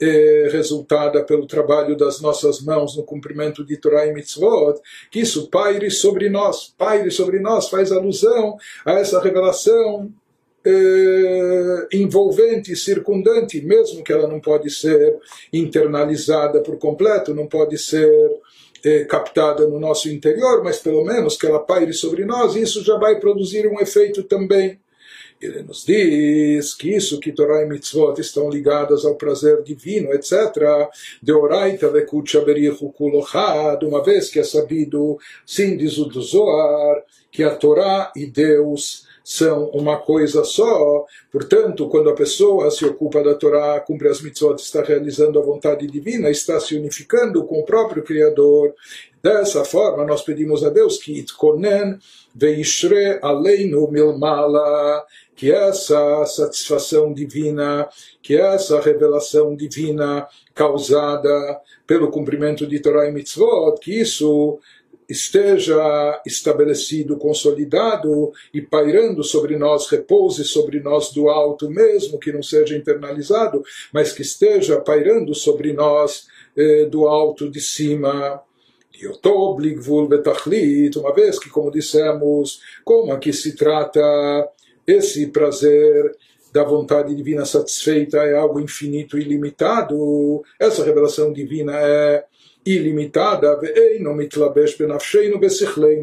é 0.00 0.48
resultada 0.50 1.24
pelo 1.24 1.46
trabalho 1.46 1.96
das 1.96 2.20
nossas 2.20 2.60
mãos 2.60 2.96
no 2.96 3.02
cumprimento 3.02 3.64
de 3.64 3.76
Torah 3.76 4.06
e 4.06 4.12
Mitzvot, 4.12 4.80
que 5.10 5.20
isso 5.20 5.48
paire 5.48 5.90
sobre 5.90 6.28
nós, 6.28 6.74
paire 6.76 7.10
sobre 7.10 7.38
nós, 7.38 7.68
faz 7.68 7.92
alusão 7.92 8.56
a 8.84 8.92
essa 8.92 9.20
revelação 9.20 10.12
eh, 10.68 11.86
envolvente, 11.92 12.74
circundante, 12.74 13.60
mesmo 13.60 14.02
que 14.02 14.12
ela 14.12 14.26
não 14.26 14.40
pode 14.40 14.68
ser 14.68 15.16
internalizada 15.52 16.60
por 16.60 16.76
completo, 16.76 17.32
não 17.32 17.46
pode 17.46 17.78
ser 17.78 18.10
eh, 18.84 19.04
captada 19.04 19.68
no 19.68 19.78
nosso 19.78 20.08
interior, 20.08 20.64
mas 20.64 20.78
pelo 20.78 21.04
menos 21.04 21.36
que 21.36 21.46
ela 21.46 21.60
paire 21.60 21.92
sobre 21.92 22.24
nós, 22.24 22.56
isso 22.56 22.82
já 22.82 22.96
vai 22.98 23.20
produzir 23.20 23.68
um 23.68 23.80
efeito 23.80 24.24
também. 24.24 24.80
Ele 25.40 25.62
nos 25.62 25.84
diz 25.84 26.74
que 26.74 26.96
isso, 26.96 27.20
que 27.20 27.30
Torah 27.30 27.62
e 27.62 27.68
Mitzvot 27.68 28.18
estão 28.20 28.50
ligadas 28.50 29.04
ao 29.04 29.14
prazer 29.14 29.62
divino, 29.62 30.12
etc. 30.14 30.88
De 31.22 31.32
oraita 31.32 31.90
vekucha 31.90 32.40
berichu 32.40 32.90
kulochad, 32.92 33.84
uma 33.84 34.02
vez 34.02 34.30
que 34.30 34.40
é 34.40 34.44
sabido, 34.44 35.18
sim, 35.44 35.76
diz 35.76 35.98
o 35.98 36.06
do 36.06 36.22
Zohar, 36.22 37.04
que 37.30 37.44
a 37.44 37.54
Torá 37.54 38.12
e 38.16 38.26
Deus 38.26 39.05
são 39.26 39.64
uma 39.70 39.96
coisa 39.96 40.44
só. 40.44 41.04
Portanto, 41.32 41.88
quando 41.88 42.08
a 42.08 42.14
pessoa 42.14 42.70
se 42.70 42.84
ocupa 42.84 43.24
da 43.24 43.34
Torá, 43.34 43.80
cumpre 43.80 44.08
as 44.08 44.20
mitzvot, 44.20 44.54
está 44.54 44.82
realizando 44.82 45.40
a 45.40 45.42
vontade 45.42 45.84
divina, 45.88 46.30
está 46.30 46.60
se 46.60 46.76
unificando 46.76 47.44
com 47.44 47.58
o 47.58 47.64
próprio 47.64 48.04
Criador. 48.04 48.72
Dessa 49.20 49.64
forma, 49.64 50.06
nós 50.06 50.22
pedimos 50.22 50.62
a 50.62 50.68
Deus 50.68 50.98
que 50.98 51.18
itkonen 51.18 51.98
veishre 52.36 53.18
aleinu 53.20 53.90
milmala, 53.90 55.04
que 55.34 55.50
essa 55.50 56.24
satisfação 56.24 57.12
divina, 57.12 57.88
que 58.22 58.36
essa 58.36 58.80
revelação 58.80 59.56
divina 59.56 60.28
causada 60.54 61.60
pelo 61.84 62.12
cumprimento 62.12 62.64
de 62.64 62.78
Torá 62.78 63.08
e 63.08 63.12
mitzvot, 63.12 63.80
que 63.80 64.00
isso 64.02 64.60
esteja 65.08 66.20
estabelecido, 66.26 67.16
consolidado 67.16 68.32
e 68.52 68.60
pairando 68.60 69.22
sobre 69.22 69.56
nós, 69.56 69.88
repouse 69.88 70.44
sobre 70.44 70.80
nós 70.80 71.12
do 71.12 71.28
alto, 71.28 71.70
mesmo 71.70 72.18
que 72.18 72.32
não 72.32 72.42
seja 72.42 72.76
internalizado, 72.76 73.62
mas 73.92 74.12
que 74.12 74.22
esteja 74.22 74.80
pairando 74.80 75.34
sobre 75.34 75.72
nós 75.72 76.26
eh, 76.56 76.86
do 76.86 77.06
alto 77.06 77.50
de 77.50 77.60
cima. 77.60 78.42
Uma 80.96 81.14
vez 81.14 81.38
que, 81.38 81.50
como 81.50 81.70
dissemos, 81.70 82.60
como 82.84 83.12
aqui 83.12 83.32
se 83.32 83.54
trata 83.54 84.00
esse 84.86 85.26
prazer 85.26 86.16
da 86.52 86.64
vontade 86.64 87.14
divina 87.14 87.44
satisfeita 87.44 88.16
é 88.18 88.34
algo 88.34 88.58
infinito 88.58 89.18
e 89.18 89.24
limitado, 89.24 90.42
essa 90.58 90.82
revelação 90.82 91.30
divina 91.30 91.74
é 91.78 92.24
ilimitada, 92.66 93.58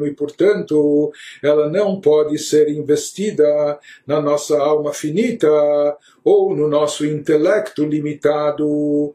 e 0.07 0.13
portanto 0.13 1.11
ela 1.41 1.69
não 1.69 1.99
pode 1.99 2.37
ser 2.37 2.69
investida 2.69 3.77
na 4.07 4.21
nossa 4.21 4.57
alma 4.57 4.93
finita 4.93 5.49
ou 6.23 6.55
no 6.55 6.69
nosso 6.69 7.05
intelecto 7.05 7.83
limitado. 7.83 9.13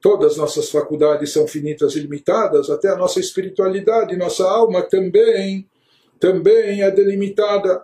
Todas 0.00 0.32
as 0.32 0.38
nossas 0.38 0.70
faculdades 0.70 1.32
são 1.32 1.48
finitas 1.48 1.96
e 1.96 2.00
limitadas, 2.00 2.70
até 2.70 2.88
a 2.88 2.96
nossa 2.96 3.18
espiritualidade, 3.18 4.16
nossa 4.16 4.48
alma 4.48 4.80
também, 4.82 5.68
também 6.20 6.82
é 6.82 6.90
delimitada. 6.90 7.82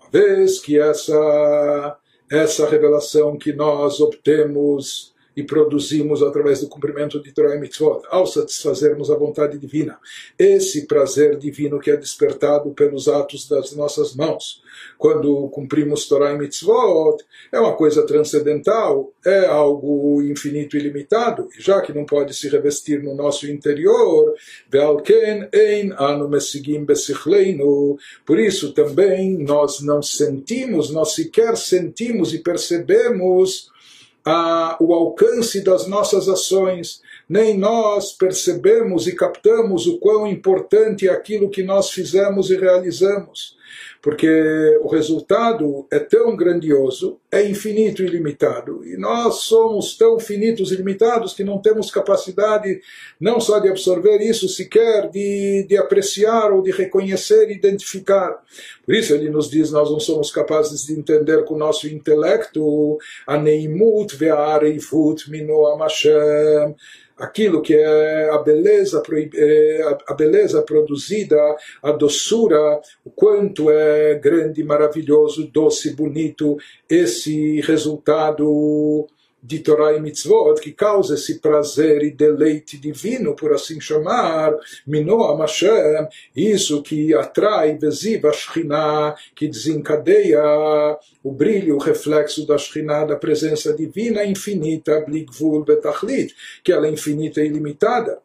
Uma 0.00 0.10
vez 0.10 0.58
que 0.58 0.76
essa, 0.76 1.96
essa 2.28 2.68
revelação 2.68 3.38
que 3.38 3.52
nós 3.52 4.00
obtemos 4.00 5.11
e 5.36 5.42
produzimos 5.42 6.22
através 6.22 6.60
do 6.60 6.68
cumprimento 6.68 7.20
de 7.22 7.32
Torah 7.32 7.56
e 7.56 7.60
Mitzvot, 7.60 8.02
ao 8.10 8.26
satisfazermos 8.26 9.10
a 9.10 9.16
vontade 9.16 9.58
divina. 9.58 9.98
Esse 10.38 10.86
prazer 10.86 11.36
divino 11.36 11.78
que 11.78 11.90
é 11.90 11.96
despertado 11.96 12.70
pelos 12.72 13.08
atos 13.08 13.48
das 13.48 13.72
nossas 13.72 14.14
mãos, 14.14 14.62
quando 14.98 15.48
cumprimos 15.48 16.06
Torah 16.06 16.32
e 16.32 16.38
Mitzvot, 16.38 17.24
é 17.50 17.58
uma 17.58 17.74
coisa 17.74 18.06
transcendental, 18.06 19.12
é 19.24 19.46
algo 19.46 20.22
infinito 20.22 20.76
e 20.76 20.80
limitado, 20.80 21.48
já 21.58 21.80
que 21.80 21.92
não 21.92 22.04
pode 22.04 22.34
se 22.34 22.48
revestir 22.48 23.02
no 23.02 23.14
nosso 23.14 23.50
interior, 23.50 24.34
por 28.26 28.38
isso 28.38 28.72
também 28.72 29.38
nós 29.38 29.80
não 29.80 30.02
sentimos, 30.02 30.90
nós 30.90 31.14
sequer 31.14 31.56
sentimos 31.56 32.34
e 32.34 32.38
percebemos 32.38 33.71
a, 34.24 34.76
o 34.80 34.92
alcance 34.92 35.62
das 35.62 35.86
nossas 35.86 36.28
ações, 36.28 37.00
nem 37.28 37.58
nós 37.58 38.12
percebemos 38.12 39.06
e 39.06 39.14
captamos 39.14 39.86
o 39.86 39.98
quão 39.98 40.26
importante 40.26 41.08
é 41.08 41.12
aquilo 41.12 41.50
que 41.50 41.62
nós 41.62 41.90
fizemos 41.90 42.50
e 42.50 42.56
realizamos 42.56 43.56
porque 44.00 44.78
o 44.82 44.88
resultado 44.88 45.86
é 45.90 45.98
tão 45.98 46.36
grandioso, 46.36 47.18
é 47.30 47.46
infinito 47.48 48.02
e 48.02 48.06
limitado, 48.06 48.84
e 48.84 48.96
nós 48.96 49.36
somos 49.36 49.96
tão 49.96 50.18
finitos 50.18 50.72
e 50.72 50.76
limitados 50.76 51.34
que 51.34 51.44
não 51.44 51.58
temos 51.58 51.90
capacidade 51.90 52.80
não 53.20 53.40
só 53.40 53.58
de 53.58 53.68
absorver 53.68 54.18
isso, 54.18 54.48
sequer 54.48 55.08
de, 55.10 55.66
de 55.68 55.76
apreciar 55.76 56.52
ou 56.52 56.62
de 56.62 56.70
reconhecer 56.70 57.50
e 57.50 57.54
identificar. 57.54 58.42
Por 58.84 58.94
isso 58.94 59.14
ele 59.14 59.30
nos 59.30 59.48
diz, 59.48 59.70
nós 59.70 59.90
não 59.90 60.00
somos 60.00 60.30
capazes 60.30 60.86
de 60.86 60.92
entender 60.92 61.44
com 61.44 61.54
o 61.54 61.58
nosso 61.58 61.88
intelecto 61.88 62.98
a 63.26 63.38
neimut 63.38 64.16
ve'areifut 64.16 65.30
mino 65.30 65.66
amashem, 65.66 66.74
aquilo 67.16 67.62
que 67.62 67.74
é 67.74 68.30
a 68.30 68.38
beleza, 68.38 69.02
é, 69.34 69.96
a 70.08 70.14
beleza 70.14 70.62
produzida, 70.62 71.38
a 71.82 71.92
doçura, 71.92 72.80
o 73.04 73.10
quanto 73.10 73.61
é 73.70 74.14
grande, 74.14 74.62
maravilhoso, 74.62 75.46
doce, 75.46 75.94
bonito 75.94 76.56
esse 76.88 77.60
resultado 77.60 79.06
de 79.42 79.58
Torah 79.58 79.92
e 79.96 80.00
Mitzvot, 80.00 80.60
que 80.60 80.70
causa 80.70 81.14
esse 81.14 81.40
prazer 81.40 82.02
e 82.04 82.12
deleite 82.12 82.78
divino, 82.78 83.34
por 83.34 83.52
assim 83.52 83.80
chamar, 83.80 84.54
Minoa 84.86 85.36
Mashem, 85.36 86.06
isso 86.36 86.80
que 86.80 87.12
atrai, 87.12 87.76
Veziva 87.76 88.32
Shekhinah, 88.32 89.16
que 89.34 89.48
desencadeia 89.48 90.40
o 91.24 91.32
brilho, 91.32 91.74
o 91.74 91.80
reflexo 91.80 92.46
da 92.46 92.56
Shekhinah, 92.56 93.06
da 93.06 93.16
presença 93.16 93.74
divina 93.74 94.24
infinita, 94.24 95.00
Bligvul 95.00 95.64
Betachlit, 95.64 96.32
que 96.62 96.70
ela 96.70 96.86
é 96.86 96.90
infinita 96.90 97.40
e 97.40 97.46
ilimitada. 97.46 98.21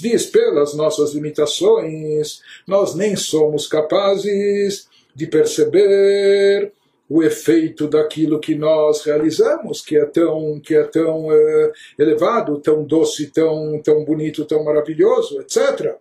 Diz, 0.00 0.26
pelas 0.26 0.74
nossas 0.74 1.12
limitações, 1.14 2.40
nós 2.66 2.94
nem 2.94 3.16
somos 3.16 3.66
capazes 3.66 4.88
de 5.14 5.26
perceber 5.26 6.72
o 7.08 7.22
efeito 7.22 7.86
daquilo 7.86 8.40
que 8.40 8.54
nós 8.54 9.02
realizamos, 9.04 9.80
que 9.80 9.96
é 9.96 10.04
tão, 10.06 10.58
que 10.60 10.74
é 10.74 10.84
tão 10.84 11.30
é, 11.30 11.72
elevado, 11.98 12.58
tão 12.60 12.82
doce, 12.82 13.30
tão, 13.30 13.80
tão 13.82 14.04
bonito, 14.04 14.44
tão 14.44 14.64
maravilhoso, 14.64 15.40
etc. 15.40 15.96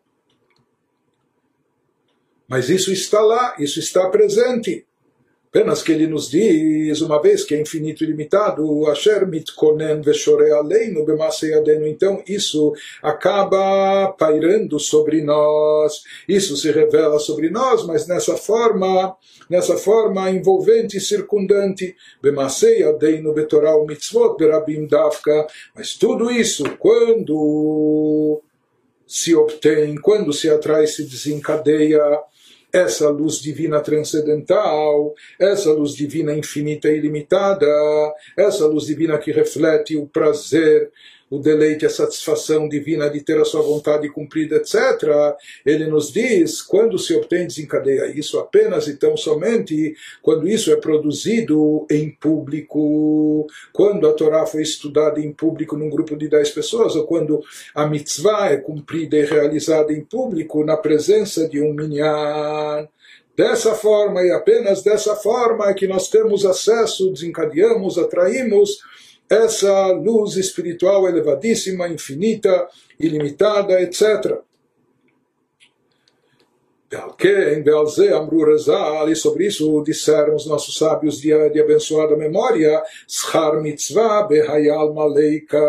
Mas 2.47 2.69
isso 2.69 2.91
está 2.91 3.21
lá, 3.21 3.55
isso 3.59 3.79
está 3.79 4.09
presente. 4.09 4.85
Apenas 5.53 5.83
que 5.83 5.91
ele 5.91 6.07
nos 6.07 6.31
diz, 6.31 6.99
uma 7.01 7.21
vez 7.21 7.43
que 7.43 7.53
é 7.53 7.61
infinito 7.61 8.03
e 8.03 8.07
limitado, 8.07 8.87
Asher 8.87 9.27
mitkonen 9.27 10.01
veshore 10.01 10.49
aleinu 10.49 11.05
b'maseyadenu. 11.05 11.85
Então 11.85 12.23
isso 12.27 12.73
acaba 13.03 14.11
pairando 14.17 14.79
sobre 14.79 15.21
nós, 15.21 16.01
isso 16.27 16.57
se 16.57 16.71
revela 16.71 17.19
sobre 17.19 17.51
nós, 17.51 17.85
mas 17.85 18.07
nessa 18.07 18.35
forma, 18.35 19.15
nessa 19.47 19.77
forma 19.77 20.31
envolvente 20.31 20.97
e 20.97 20.99
circundante, 20.99 21.95
b'maseyadenu 22.19 23.31
betoral 23.31 23.85
mitzvot 23.85 24.35
berabim 24.35 24.87
dafka. 24.87 25.45
Mas 25.75 25.93
tudo 25.93 26.31
isso, 26.31 26.63
quando 26.79 28.41
se 29.05 29.35
obtém, 29.35 29.93
quando 30.01 30.33
se 30.33 30.49
atrai, 30.49 30.87
se 30.87 31.03
desencadeia 31.03 32.01
essa 32.73 33.07
luz 33.09 33.39
divina 33.39 33.79
transcendental, 33.81 35.13
essa 35.39 35.71
luz 35.71 35.93
divina 35.93 36.33
infinita 36.33 36.89
e 36.89 36.97
ilimitada, 36.97 37.67
essa 38.35 38.65
luz 38.65 38.87
divina 38.87 39.19
que 39.19 39.31
reflete 39.31 39.95
o 39.95 40.07
prazer, 40.07 40.91
o 41.33 41.39
deleite, 41.39 41.83
a 41.83 41.89
satisfação 41.89 42.69
divina 42.69 43.09
de 43.09 43.19
ter 43.21 43.39
a 43.41 43.45
sua 43.45 43.63
vontade 43.63 44.07
cumprida, 44.07 44.57
etc., 44.57 45.35
ele 45.65 45.87
nos 45.87 46.11
diz 46.11 46.61
quando 46.61 46.99
se 46.99 47.15
obtém 47.15 47.47
desencadeia 47.47 48.05
isso 48.15 48.37
apenas 48.37 48.87
e 48.87 48.95
tão 48.97 49.17
somente 49.17 49.95
quando 50.21 50.47
isso 50.47 50.71
é 50.71 50.75
produzido 50.75 51.87
em 51.89 52.11
público, 52.11 53.47
quando 53.71 54.07
a 54.07 54.13
Torá 54.13 54.45
foi 54.45 54.61
estudada 54.61 55.19
em 55.19 55.33
público 55.33 55.75
num 55.75 55.89
grupo 55.89 56.15
de 56.15 56.27
dez 56.27 56.51
pessoas, 56.51 56.95
ou 56.95 57.07
quando 57.07 57.41
a 57.73 57.87
mitzvah 57.87 58.51
é 58.51 58.57
cumprida 58.57 59.17
e 59.17 59.25
realizada 59.25 59.91
em 59.91 60.05
público 60.05 60.63
na 60.63 60.77
presença 60.77 61.49
de 61.49 61.59
um 61.59 61.73
minyan. 61.73 62.87
Dessa 63.35 63.73
forma 63.73 64.21
e 64.21 64.31
apenas 64.31 64.83
dessa 64.83 65.15
forma 65.15 65.67
é 65.67 65.73
que 65.73 65.87
nós 65.87 66.07
temos 66.09 66.45
acesso, 66.45 67.11
desencadeamos, 67.11 67.97
atraímos 67.97 68.77
essa 69.29 69.87
luz 69.91 70.35
espiritual 70.35 71.07
elevadíssima, 71.07 71.87
infinita, 71.87 72.67
ilimitada, 72.99 73.81
etc. 73.81 74.41
E 79.09 79.15
sobre 79.15 79.47
isso 79.47 79.81
disseram 79.83 80.35
os 80.35 80.45
nossos 80.45 80.77
sábios 80.77 81.19
de, 81.19 81.49
de 81.49 81.59
abençoada 81.59 82.15
memória, 82.15 82.83
Schar 83.07 83.59
mitzvah 83.59 84.23
behayal 84.23 84.93
maleika. 84.93 85.59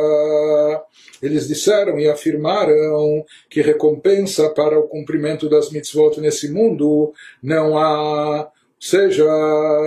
Eles 1.22 1.48
disseram 1.48 1.98
e 1.98 2.06
afirmaram 2.08 3.24
que 3.48 3.62
recompensa 3.62 4.50
para 4.50 4.78
o 4.78 4.86
cumprimento 4.86 5.48
das 5.48 5.70
mitzvot 5.70 6.20
nesse 6.20 6.52
mundo 6.52 7.14
não 7.42 7.78
há 7.78 8.50
seja, 8.86 9.24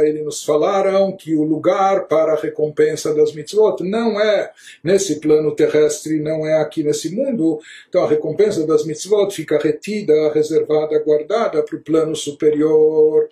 eles 0.05 0.25
nos 0.25 0.43
falaram 0.43 1.15
que 1.15 1.35
o 1.35 1.43
lugar 1.43 2.07
para 2.07 2.33
a 2.33 2.39
recompensa 2.39 3.13
das 3.13 3.33
mitzvot 3.33 3.83
não 3.83 4.19
é 4.19 4.51
nesse 4.83 5.19
plano 5.19 5.55
terrestre, 5.55 6.19
não 6.19 6.45
é 6.45 6.59
aqui 6.61 6.83
nesse 6.83 7.13
mundo. 7.13 7.59
Então 7.87 8.03
a 8.03 8.09
recompensa 8.09 8.65
das 8.65 8.85
mitzvot 8.85 9.31
fica 9.31 9.59
retida, 9.59 10.31
reservada, 10.33 10.97
guardada 10.99 11.61
para 11.61 11.75
o 11.75 11.81
plano 11.81 12.15
superior. 12.15 13.29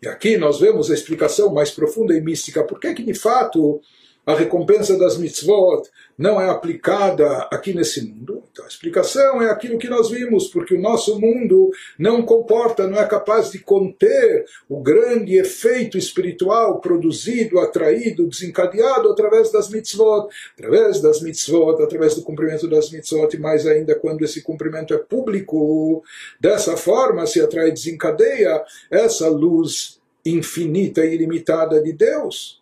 E 0.00 0.06
aqui 0.06 0.36
nós 0.36 0.60
vemos 0.60 0.90
a 0.90 0.94
explicação 0.94 1.52
mais 1.52 1.70
profunda 1.70 2.14
e 2.14 2.20
mística. 2.20 2.62
Por 2.62 2.78
que 2.78 2.94
que 2.94 3.02
de 3.02 3.14
fato 3.14 3.80
a 4.28 4.34
recompensa 4.34 4.98
das 4.98 5.16
mitzvot 5.16 5.88
não 6.18 6.38
é 6.38 6.50
aplicada 6.50 7.48
aqui 7.50 7.72
nesse 7.72 8.04
mundo? 8.06 8.42
Então 8.52 8.62
a 8.62 8.68
explicação 8.68 9.40
é 9.40 9.50
aquilo 9.50 9.78
que 9.78 9.88
nós 9.88 10.10
vimos, 10.10 10.48
porque 10.48 10.74
o 10.74 10.80
nosso 10.80 11.18
mundo 11.18 11.70
não 11.98 12.20
comporta, 12.20 12.86
não 12.86 12.98
é 12.98 13.06
capaz 13.06 13.50
de 13.50 13.58
conter 13.58 14.44
o 14.68 14.82
grande 14.82 15.38
efeito 15.38 15.96
espiritual 15.96 16.78
produzido, 16.78 17.58
atraído, 17.58 18.26
desencadeado 18.26 19.08
através 19.08 19.50
das 19.50 19.70
mitzvot, 19.70 20.28
através 20.58 21.00
das 21.00 21.22
mitzvot, 21.22 21.82
através 21.82 22.14
do 22.14 22.20
cumprimento 22.20 22.68
das 22.68 22.90
mitzvot, 22.90 23.34
e 23.34 23.40
mais 23.40 23.66
ainda 23.66 23.94
quando 23.94 24.22
esse 24.22 24.42
cumprimento 24.42 24.92
é 24.92 24.98
público. 24.98 26.04
Dessa 26.38 26.76
forma 26.76 27.26
se 27.26 27.40
atrai 27.40 27.68
e 27.68 27.72
desencadeia 27.72 28.62
essa 28.90 29.26
luz 29.30 29.98
infinita 30.22 31.02
e 31.02 31.14
ilimitada 31.14 31.80
de 31.80 31.94
Deus. 31.94 32.57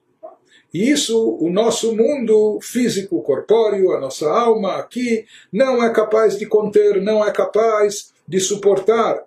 E 0.72 0.90
isso, 0.90 1.38
o 1.40 1.50
nosso 1.50 1.94
mundo 1.94 2.58
físico, 2.60 3.22
corpóreo, 3.22 3.92
a 3.92 4.00
nossa 4.00 4.28
alma 4.30 4.76
aqui, 4.76 5.24
não 5.52 5.82
é 5.82 5.90
capaz 5.90 6.38
de 6.38 6.46
conter, 6.46 7.00
não 7.00 7.24
é 7.24 7.30
capaz 7.30 8.12
de 8.26 8.40
suportar. 8.40 9.22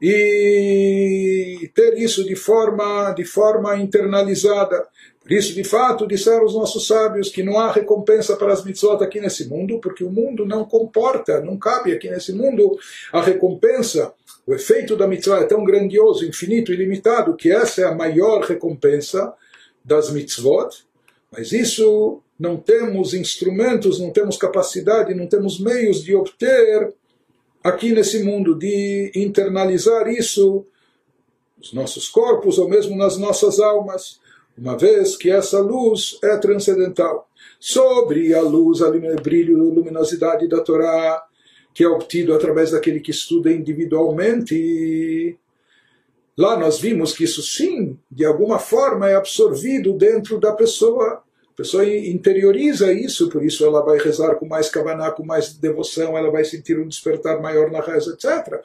E 0.00 1.70
ter 1.74 1.98
isso 1.98 2.24
de 2.24 2.36
forma, 2.36 3.12
de 3.12 3.24
forma 3.24 3.76
internalizada. 3.76 4.86
Por 5.20 5.32
isso, 5.32 5.54
de 5.54 5.64
fato, 5.64 6.06
disseram 6.06 6.44
os 6.44 6.54
nossos 6.54 6.86
sábios 6.86 7.30
que 7.30 7.42
não 7.42 7.58
há 7.58 7.72
recompensa 7.72 8.36
para 8.36 8.52
as 8.52 8.64
mitzvot 8.64 9.02
aqui 9.02 9.20
nesse 9.20 9.48
mundo, 9.48 9.80
porque 9.80 10.04
o 10.04 10.10
mundo 10.10 10.46
não 10.46 10.64
comporta, 10.64 11.40
não 11.40 11.58
cabe 11.58 11.92
aqui 11.92 12.08
nesse 12.08 12.32
mundo 12.32 12.78
a 13.12 13.20
recompensa. 13.20 14.12
O 14.46 14.54
efeito 14.54 14.96
da 14.96 15.08
mitzvah 15.08 15.40
é 15.40 15.44
tão 15.44 15.64
grandioso, 15.64 16.24
infinito, 16.24 16.72
ilimitado, 16.72 17.34
que 17.34 17.50
essa 17.50 17.80
é 17.80 17.84
a 17.84 17.94
maior 17.94 18.42
recompensa 18.42 19.34
das 19.86 20.10
mitzvot, 20.10 20.84
mas 21.30 21.52
isso 21.52 22.20
não 22.38 22.56
temos 22.56 23.14
instrumentos, 23.14 24.00
não 24.00 24.10
temos 24.10 24.36
capacidade, 24.36 25.14
não 25.14 25.26
temos 25.26 25.60
meios 25.60 26.02
de 26.02 26.14
obter 26.14 26.92
aqui 27.62 27.92
nesse 27.92 28.22
mundo, 28.22 28.54
de 28.54 29.12
internalizar 29.14 30.08
isso 30.08 30.66
nos 31.56 31.72
nossos 31.72 32.08
corpos 32.08 32.58
ou 32.58 32.68
mesmo 32.68 32.96
nas 32.96 33.16
nossas 33.16 33.60
almas, 33.60 34.20
uma 34.58 34.76
vez 34.76 35.16
que 35.16 35.30
essa 35.30 35.60
luz 35.60 36.18
é 36.22 36.36
transcendental. 36.36 37.28
Sobre 37.58 38.34
a 38.34 38.42
luz, 38.42 38.82
a 38.82 38.90
brilho, 38.90 39.56
a 39.56 39.74
luminosidade 39.74 40.48
da 40.48 40.60
Torá, 40.60 41.22
que 41.72 41.84
é 41.84 41.88
obtido 41.88 42.34
através 42.34 42.70
daquele 42.70 43.00
que 43.00 43.10
estuda 43.10 43.52
individualmente, 43.52 45.38
Lá 46.38 46.58
nós 46.58 46.78
vimos 46.78 47.14
que 47.14 47.24
isso 47.24 47.42
sim, 47.42 47.98
de 48.10 48.24
alguma 48.24 48.58
forma, 48.58 49.08
é 49.08 49.14
absorvido 49.14 49.94
dentro 49.94 50.38
da 50.38 50.52
pessoa. 50.52 51.22
A 51.50 51.56
pessoa 51.56 51.86
interioriza 51.86 52.92
isso, 52.92 53.30
por 53.30 53.42
isso 53.42 53.64
ela 53.64 53.82
vai 53.82 53.96
rezar 53.96 54.34
com 54.34 54.46
mais 54.46 54.68
kavaná, 54.68 55.10
com 55.10 55.24
mais 55.24 55.54
devoção, 55.54 56.18
ela 56.18 56.30
vai 56.30 56.44
sentir 56.44 56.78
um 56.78 56.86
despertar 56.86 57.40
maior 57.40 57.70
na 57.70 57.80
reza, 57.80 58.12
etc. 58.12 58.60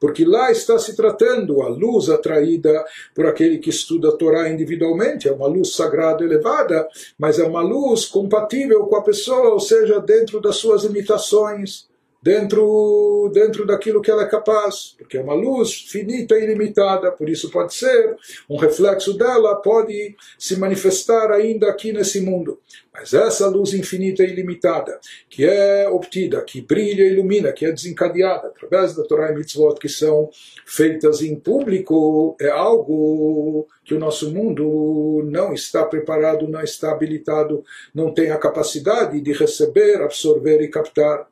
Porque 0.00 0.24
lá 0.24 0.50
está 0.50 0.76
se 0.80 0.96
tratando 0.96 1.62
a 1.62 1.68
luz 1.68 2.08
atraída 2.08 2.84
por 3.14 3.26
aquele 3.26 3.58
que 3.58 3.70
estuda 3.70 4.08
a 4.08 4.16
Torá 4.16 4.48
individualmente, 4.48 5.28
é 5.28 5.32
uma 5.32 5.46
luz 5.46 5.76
sagrada 5.76 6.24
elevada, 6.24 6.88
mas 7.16 7.38
é 7.38 7.44
uma 7.44 7.62
luz 7.62 8.06
compatível 8.06 8.86
com 8.86 8.96
a 8.96 9.02
pessoa, 9.02 9.50
ou 9.50 9.60
seja, 9.60 10.00
dentro 10.00 10.40
das 10.40 10.56
suas 10.56 10.82
limitações 10.82 11.91
dentro, 12.22 13.30
dentro 13.34 13.66
daquilo 13.66 14.00
que 14.00 14.10
ela 14.10 14.22
é 14.22 14.28
capaz, 14.28 14.94
porque 14.96 15.16
é 15.16 15.20
uma 15.20 15.34
luz 15.34 15.72
finita 15.88 16.38
e 16.38 16.44
ilimitada, 16.44 17.10
por 17.10 17.28
isso 17.28 17.50
pode 17.50 17.74
ser, 17.74 18.16
um 18.48 18.56
reflexo 18.56 19.14
dela 19.14 19.56
pode 19.56 20.14
se 20.38 20.56
manifestar 20.56 21.32
ainda 21.32 21.68
aqui 21.68 21.92
nesse 21.92 22.20
mundo. 22.20 22.60
Mas 22.92 23.14
essa 23.14 23.48
luz 23.48 23.72
infinita 23.72 24.22
e 24.22 24.30
ilimitada, 24.30 25.00
que 25.28 25.44
é 25.44 25.88
obtida, 25.88 26.42
que 26.42 26.60
brilha 26.60 27.02
e 27.02 27.12
ilumina, 27.12 27.50
que 27.50 27.64
é 27.64 27.72
desencadeada 27.72 28.48
através 28.48 28.94
da 28.94 29.02
Torá 29.02 29.32
e 29.32 29.34
Mitzvot, 29.34 29.76
que 29.80 29.88
são 29.88 30.28
feitas 30.66 31.22
em 31.22 31.34
público, 31.34 32.36
é 32.38 32.50
algo 32.50 33.66
que 33.82 33.94
o 33.94 33.98
nosso 33.98 34.30
mundo 34.30 35.22
não 35.24 35.54
está 35.54 35.84
preparado, 35.84 36.46
não 36.46 36.60
está 36.60 36.92
habilitado, 36.92 37.64
não 37.94 38.12
tem 38.12 38.30
a 38.30 38.38
capacidade 38.38 39.20
de 39.20 39.32
receber, 39.32 40.02
absorver 40.02 40.60
e 40.60 40.68
captar. 40.68 41.31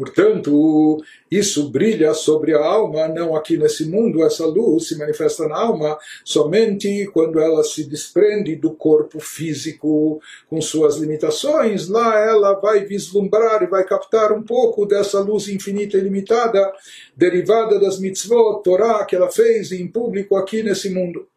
Portanto, 0.00 1.04
isso 1.30 1.68
brilha 1.68 2.14
sobre 2.14 2.54
a 2.54 2.64
alma, 2.64 3.06
não 3.06 3.36
aqui 3.36 3.58
nesse 3.58 3.84
mundo, 3.84 4.24
essa 4.24 4.46
luz 4.46 4.88
se 4.88 4.96
manifesta 4.96 5.46
na 5.46 5.58
alma 5.58 5.98
somente 6.24 7.06
quando 7.12 7.38
ela 7.38 7.62
se 7.62 7.84
desprende 7.84 8.56
do 8.56 8.70
corpo 8.70 9.20
físico 9.20 10.18
com 10.48 10.58
suas 10.62 10.96
limitações. 10.96 11.86
Lá 11.88 12.18
ela 12.18 12.54
vai 12.54 12.86
vislumbrar 12.86 13.62
e 13.62 13.66
vai 13.66 13.84
captar 13.84 14.32
um 14.32 14.42
pouco 14.42 14.86
dessa 14.86 15.20
luz 15.20 15.48
infinita 15.48 15.98
e 15.98 16.00
limitada, 16.00 16.72
derivada 17.14 17.78
das 17.78 18.00
mitzvot, 18.00 18.62
Torá, 18.62 19.04
que 19.04 19.14
ela 19.14 19.30
fez 19.30 19.70
em 19.70 19.86
público 19.86 20.34
aqui 20.34 20.62
nesse 20.62 20.88
mundo. 20.88 21.28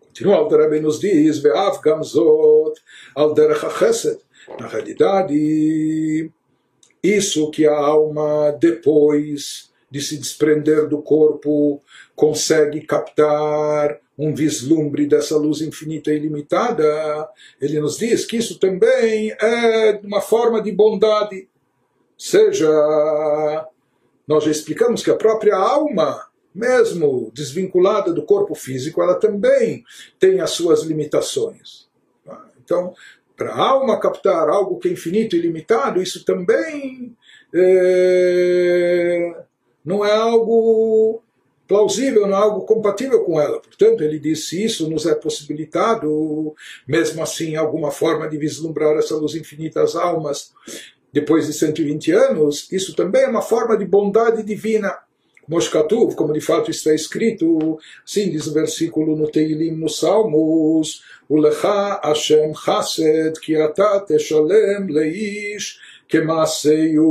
Continua, 0.00 0.46
Rebbe 0.54 0.80
nos 0.80 1.00
diz, 1.00 1.40
gamzot 1.82 2.78
Na 4.58 4.66
realidade, 4.66 6.30
isso 7.02 7.50
que 7.50 7.66
a 7.66 7.76
alma, 7.76 8.52
depois 8.52 9.70
de 9.90 10.00
se 10.00 10.16
desprender 10.16 10.88
do 10.88 11.02
corpo, 11.02 11.82
consegue 12.14 12.80
captar 12.82 13.98
um 14.16 14.34
vislumbre 14.34 15.06
dessa 15.06 15.36
luz 15.36 15.62
infinita 15.62 16.12
e 16.12 16.16
ilimitada, 16.16 17.28
ele 17.60 17.80
nos 17.80 17.96
diz 17.96 18.26
que 18.26 18.36
isso 18.36 18.58
também 18.58 19.32
é 19.32 19.98
uma 20.04 20.20
forma 20.20 20.62
de 20.62 20.70
bondade. 20.70 21.48
Seja, 22.18 22.68
nós 24.28 24.44
já 24.44 24.50
explicamos 24.50 25.02
que 25.02 25.10
a 25.10 25.16
própria 25.16 25.56
alma, 25.56 26.28
mesmo 26.54 27.30
desvinculada 27.32 28.12
do 28.12 28.22
corpo 28.22 28.54
físico, 28.54 29.02
ela 29.02 29.14
também 29.14 29.84
tem 30.18 30.40
as 30.40 30.50
suas 30.50 30.82
limitações. 30.82 31.88
Então, 32.62 32.94
para 33.40 33.54
a 33.54 33.68
alma 33.70 33.98
captar 33.98 34.50
algo 34.50 34.78
que 34.78 34.86
é 34.86 34.92
infinito 34.92 35.34
e 35.34 35.38
ilimitado, 35.38 36.02
isso 36.02 36.26
também 36.26 37.16
é, 37.54 39.34
não 39.82 40.04
é 40.04 40.14
algo 40.14 41.22
plausível, 41.66 42.26
não 42.26 42.36
é 42.36 42.40
algo 42.42 42.66
compatível 42.66 43.24
com 43.24 43.40
ela. 43.40 43.58
Portanto, 43.58 44.04
ele 44.04 44.18
disse 44.18 44.62
isso 44.62 44.90
nos 44.90 45.06
é 45.06 45.14
possibilitado, 45.14 46.54
mesmo 46.86 47.22
assim, 47.22 47.56
alguma 47.56 47.90
forma 47.90 48.28
de 48.28 48.36
vislumbrar 48.36 48.94
essa 48.98 49.16
luz 49.16 49.34
infinita 49.34 49.82
às 49.82 49.96
almas 49.96 50.52
depois 51.10 51.46
de 51.46 51.54
120 51.54 52.12
anos, 52.12 52.70
isso 52.70 52.94
também 52.94 53.22
é 53.22 53.28
uma 53.28 53.40
forma 53.40 53.74
de 53.74 53.86
bondade 53.86 54.42
divina 54.42 54.98
Moshkatuv, 55.50 56.14
como 56.14 56.32
de 56.32 56.40
fato 56.40 56.70
está 56.70 56.94
escrito, 56.94 57.76
assim 58.04 58.30
diz 58.30 58.46
o 58.46 58.54
versículo 58.54 59.16
no 59.16 59.28
Teilim, 59.28 59.72
nos 59.72 59.98
Salmos, 59.98 61.02
Ulecha 61.28 62.00
Hashem 62.04 62.54
Chased, 62.54 63.40
ki 63.40 63.56
ata 63.56 63.98
teshalem 63.98 64.86
leish 64.86 65.80
kemaseyu. 66.08 67.04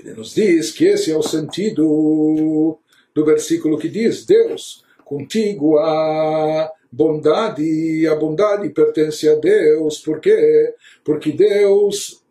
Ele 0.00 0.14
nos 0.14 0.34
diz 0.34 0.72
que 0.72 0.86
esse 0.86 1.12
é 1.12 1.16
o 1.16 1.22
sentido 1.22 2.76
do 3.14 3.24
versículo 3.24 3.78
que 3.78 3.88
diz, 3.88 4.26
Deus, 4.26 4.82
contigo 5.04 5.78
a 5.78 6.68
bondade, 6.90 8.04
a 8.08 8.16
bondade 8.16 8.68
pertence 8.70 9.28
a 9.28 9.36
Deus, 9.36 10.00
por 10.00 10.18
quê? 10.18 10.74
Porque 11.04 11.30
Deus 11.30 12.23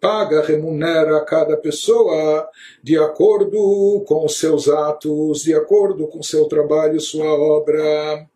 paga, 0.00 0.42
remunera 0.42 1.24
cada 1.24 1.56
pessoa 1.56 2.48
de 2.82 2.98
acordo 2.98 4.04
com 4.06 4.24
os 4.24 4.38
seus 4.38 4.68
atos, 4.68 5.42
de 5.42 5.54
acordo 5.54 6.06
com 6.06 6.22
seu 6.22 6.46
trabalho, 6.46 7.00
sua 7.00 7.26
obra. 7.26 8.26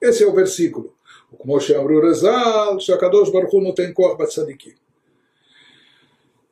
Esse 0.00 0.24
é 0.24 0.26
o 0.26 0.34
versículo. 0.34 0.94
Como 1.38 1.58
Amru 1.58 2.00
Rezal, 2.00 2.78
Shakadosh 2.80 3.30
Baruch 3.30 3.60
não 3.60 3.74
tem 3.74 3.92
cor 3.92 4.16
batzadikim. 4.16 4.74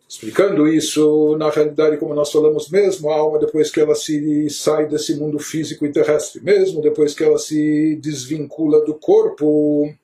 Explicando 0.08 0.68
isso, 0.68 1.36
na 1.38 1.50
realidade, 1.50 1.96
como 1.96 2.14
nós 2.14 2.30
falamos 2.30 2.68
mesmo, 2.68 3.10
a 3.10 3.16
alma, 3.16 3.38
depois 3.38 3.70
que 3.70 3.80
ela 3.80 3.94
se 3.94 4.48
sai 4.50 4.86
desse 4.86 5.16
mundo 5.16 5.38
físico 5.38 5.86
e 5.86 5.92
terrestre, 5.92 6.42
mesmo 6.42 6.80
depois 6.80 7.14
que 7.14 7.24
ela 7.24 7.38
se 7.38 7.96
desvincula 7.96 8.84
do 8.84 8.94
corpo, 8.94 9.86
o 9.86 9.94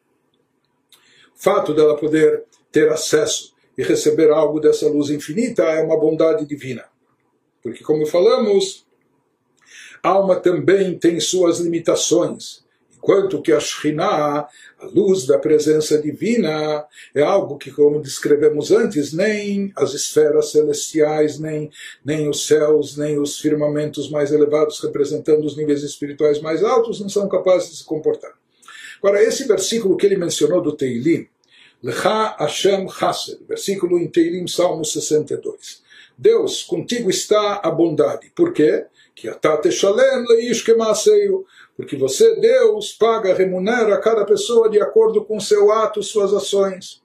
fato 1.37 1.73
dela 1.75 1.97
poder 1.97 2.45
ter 2.73 2.91
acesso 2.91 3.50
e 3.77 3.83
receber 3.83 4.31
algo 4.31 4.61
dessa 4.61 4.89
luz 4.89 5.11
infinita 5.11 5.63
é 5.63 5.83
uma 5.83 5.99
bondade 5.99 6.45
divina. 6.45 6.85
Porque, 7.63 7.83
como 7.85 8.07
falamos, 8.07 8.87
a 10.03 10.09
alma 10.09 10.37
também 10.37 10.99
tem 10.99 11.21
suas 11.21 11.59
limitações. 11.59 12.65
Enquanto 12.97 13.41
que 13.41 13.51
a 13.51 13.59
Shekhinah, 13.59 14.47
a 14.79 14.87
luz 14.87 15.27
da 15.27 15.39
presença 15.39 15.99
divina, 15.99 16.85
é 17.15 17.23
algo 17.23 17.57
que, 17.57 17.71
como 17.71 18.03
descrevemos 18.03 18.71
antes, 18.71 19.15
nem 19.15 19.73
as 19.75 19.95
esferas 19.95 20.51
celestiais, 20.51 21.39
nem, 21.39 21.71
nem 22.05 22.29
os 22.29 22.47
céus, 22.47 22.99
nem 22.99 23.19
os 23.19 23.41
firmamentos 23.41 24.11
mais 24.11 24.33
elevados, 24.33 24.81
representando 24.81 25.47
os 25.47 25.57
níveis 25.57 25.83
espirituais 25.83 26.43
mais 26.43 26.63
altos, 26.63 27.01
não 27.01 27.09
são 27.09 27.27
capazes 27.27 27.71
de 27.71 27.77
se 27.79 27.85
comportar. 27.85 28.33
Agora, 29.03 29.23
esse 29.23 29.49
versículo 29.49 29.97
que 29.97 30.05
ele 30.05 30.17
mencionou 30.17 30.61
do 30.61 30.77
Teilim, 30.77 31.27
Lecha 31.83 32.37
Hashem 32.39 32.89
Chased, 32.89 33.41
versículo 33.49 34.07
Teilim, 34.11 34.47
Salmo 34.47 34.85
62. 34.85 35.83
Deus, 36.17 36.63
contigo 36.63 37.09
está 37.09 37.61
a 37.63 37.71
bondade. 37.71 38.31
Por 38.35 38.53
quê? 38.53 38.87
Que 39.15 39.29
atate 39.29 39.73
shalem 39.73 40.27
leish 40.29 40.63
kemaseio 40.63 41.47
porque 41.81 41.97
você, 41.97 42.37
Deus, 42.37 42.93
paga, 42.93 43.33
remunera 43.33 43.99
cada 43.99 44.27
pessoa 44.27 44.69
de 44.69 44.79
acordo 44.79 45.25
com 45.25 45.41
seu 45.41 45.73
ato, 45.73 46.03
suas 46.03 46.31
ações. 46.35 47.01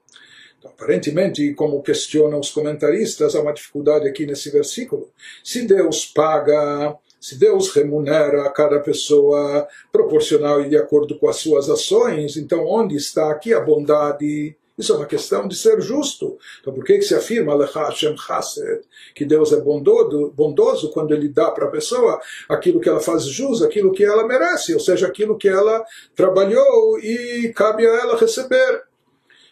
Então, 0.59 0.69
aparentemente, 0.69 1.53
como 1.53 1.81
questionam 1.81 2.41
os 2.41 2.51
comentaristas, 2.51 3.35
há 3.35 3.41
uma 3.41 3.53
dificuldade 3.53 4.05
aqui 4.05 4.25
nesse 4.25 4.51
versículo. 4.51 5.09
Se 5.41 5.65
Deus 5.65 6.05
paga, 6.05 6.97
se 7.21 7.37
Deus 7.39 7.69
remunera 7.69 8.49
cada 8.49 8.81
pessoa 8.81 9.65
proporcional 9.93 10.61
e 10.61 10.67
de 10.67 10.75
acordo 10.75 11.17
com 11.17 11.29
as 11.29 11.37
suas 11.37 11.69
ações, 11.69 12.35
então 12.35 12.65
onde 12.65 12.97
está 12.97 13.31
aqui 13.31 13.53
a 13.53 13.61
bondade? 13.61 14.57
Isso 14.77 14.91
é 14.91 14.95
uma 14.97 15.05
questão 15.05 15.47
de 15.47 15.55
ser 15.55 15.81
justo. 15.81 16.37
Então, 16.59 16.73
por 16.73 16.83
que, 16.83 16.97
que 16.97 17.05
se 17.05 17.15
afirma 17.15 17.55
Hashem 17.65 18.17
Chased, 18.17 18.81
que 19.13 19.23
Deus 19.23 19.53
é 19.53 19.61
bondoso, 19.61 20.33
bondoso 20.35 20.91
quando 20.91 21.13
Ele 21.13 21.29
dá 21.29 21.49
para 21.51 21.65
a 21.65 21.71
pessoa 21.71 22.19
aquilo 22.49 22.81
que 22.81 22.89
ela 22.89 22.99
faz 22.99 23.25
jus, 23.25 23.61
aquilo 23.61 23.93
que 23.93 24.03
ela 24.03 24.27
merece, 24.27 24.73
ou 24.73 24.79
seja, 24.79 25.07
aquilo 25.07 25.37
que 25.37 25.47
ela 25.47 25.83
trabalhou 26.13 26.99
e 26.99 27.53
cabe 27.55 27.87
a 27.87 27.95
ela 27.95 28.17
receber? 28.17 28.83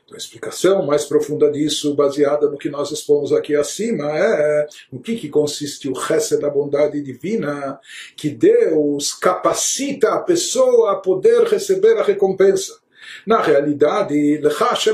Então, 0.04 0.16
a 0.16 0.18
explicação 0.18 0.86
mais 0.86 1.06
profunda 1.06 1.50
disso, 1.50 1.96
baseada 1.96 2.50
no 2.50 2.58
que 2.58 2.70
nós 2.70 2.92
expomos 2.92 3.32
aqui 3.32 3.56
acima, 3.56 4.12
é 4.12 4.68
no 4.92 5.00
que, 5.00 5.16
que 5.16 5.30
consiste 5.30 5.88
o 5.88 5.94
resto 5.94 6.38
da 6.38 6.50
bondade 6.50 7.02
divina, 7.02 7.80
que 8.18 8.30
Deus 8.30 9.14
capacita 9.14 10.14
a 10.16 10.20
pessoa 10.20 10.92
a 10.92 10.96
poder 10.98 11.44
receber 11.44 11.98
a 11.98 12.04
recompensa. 12.04 12.83
Na 13.26 13.42
realidade, 13.42 14.38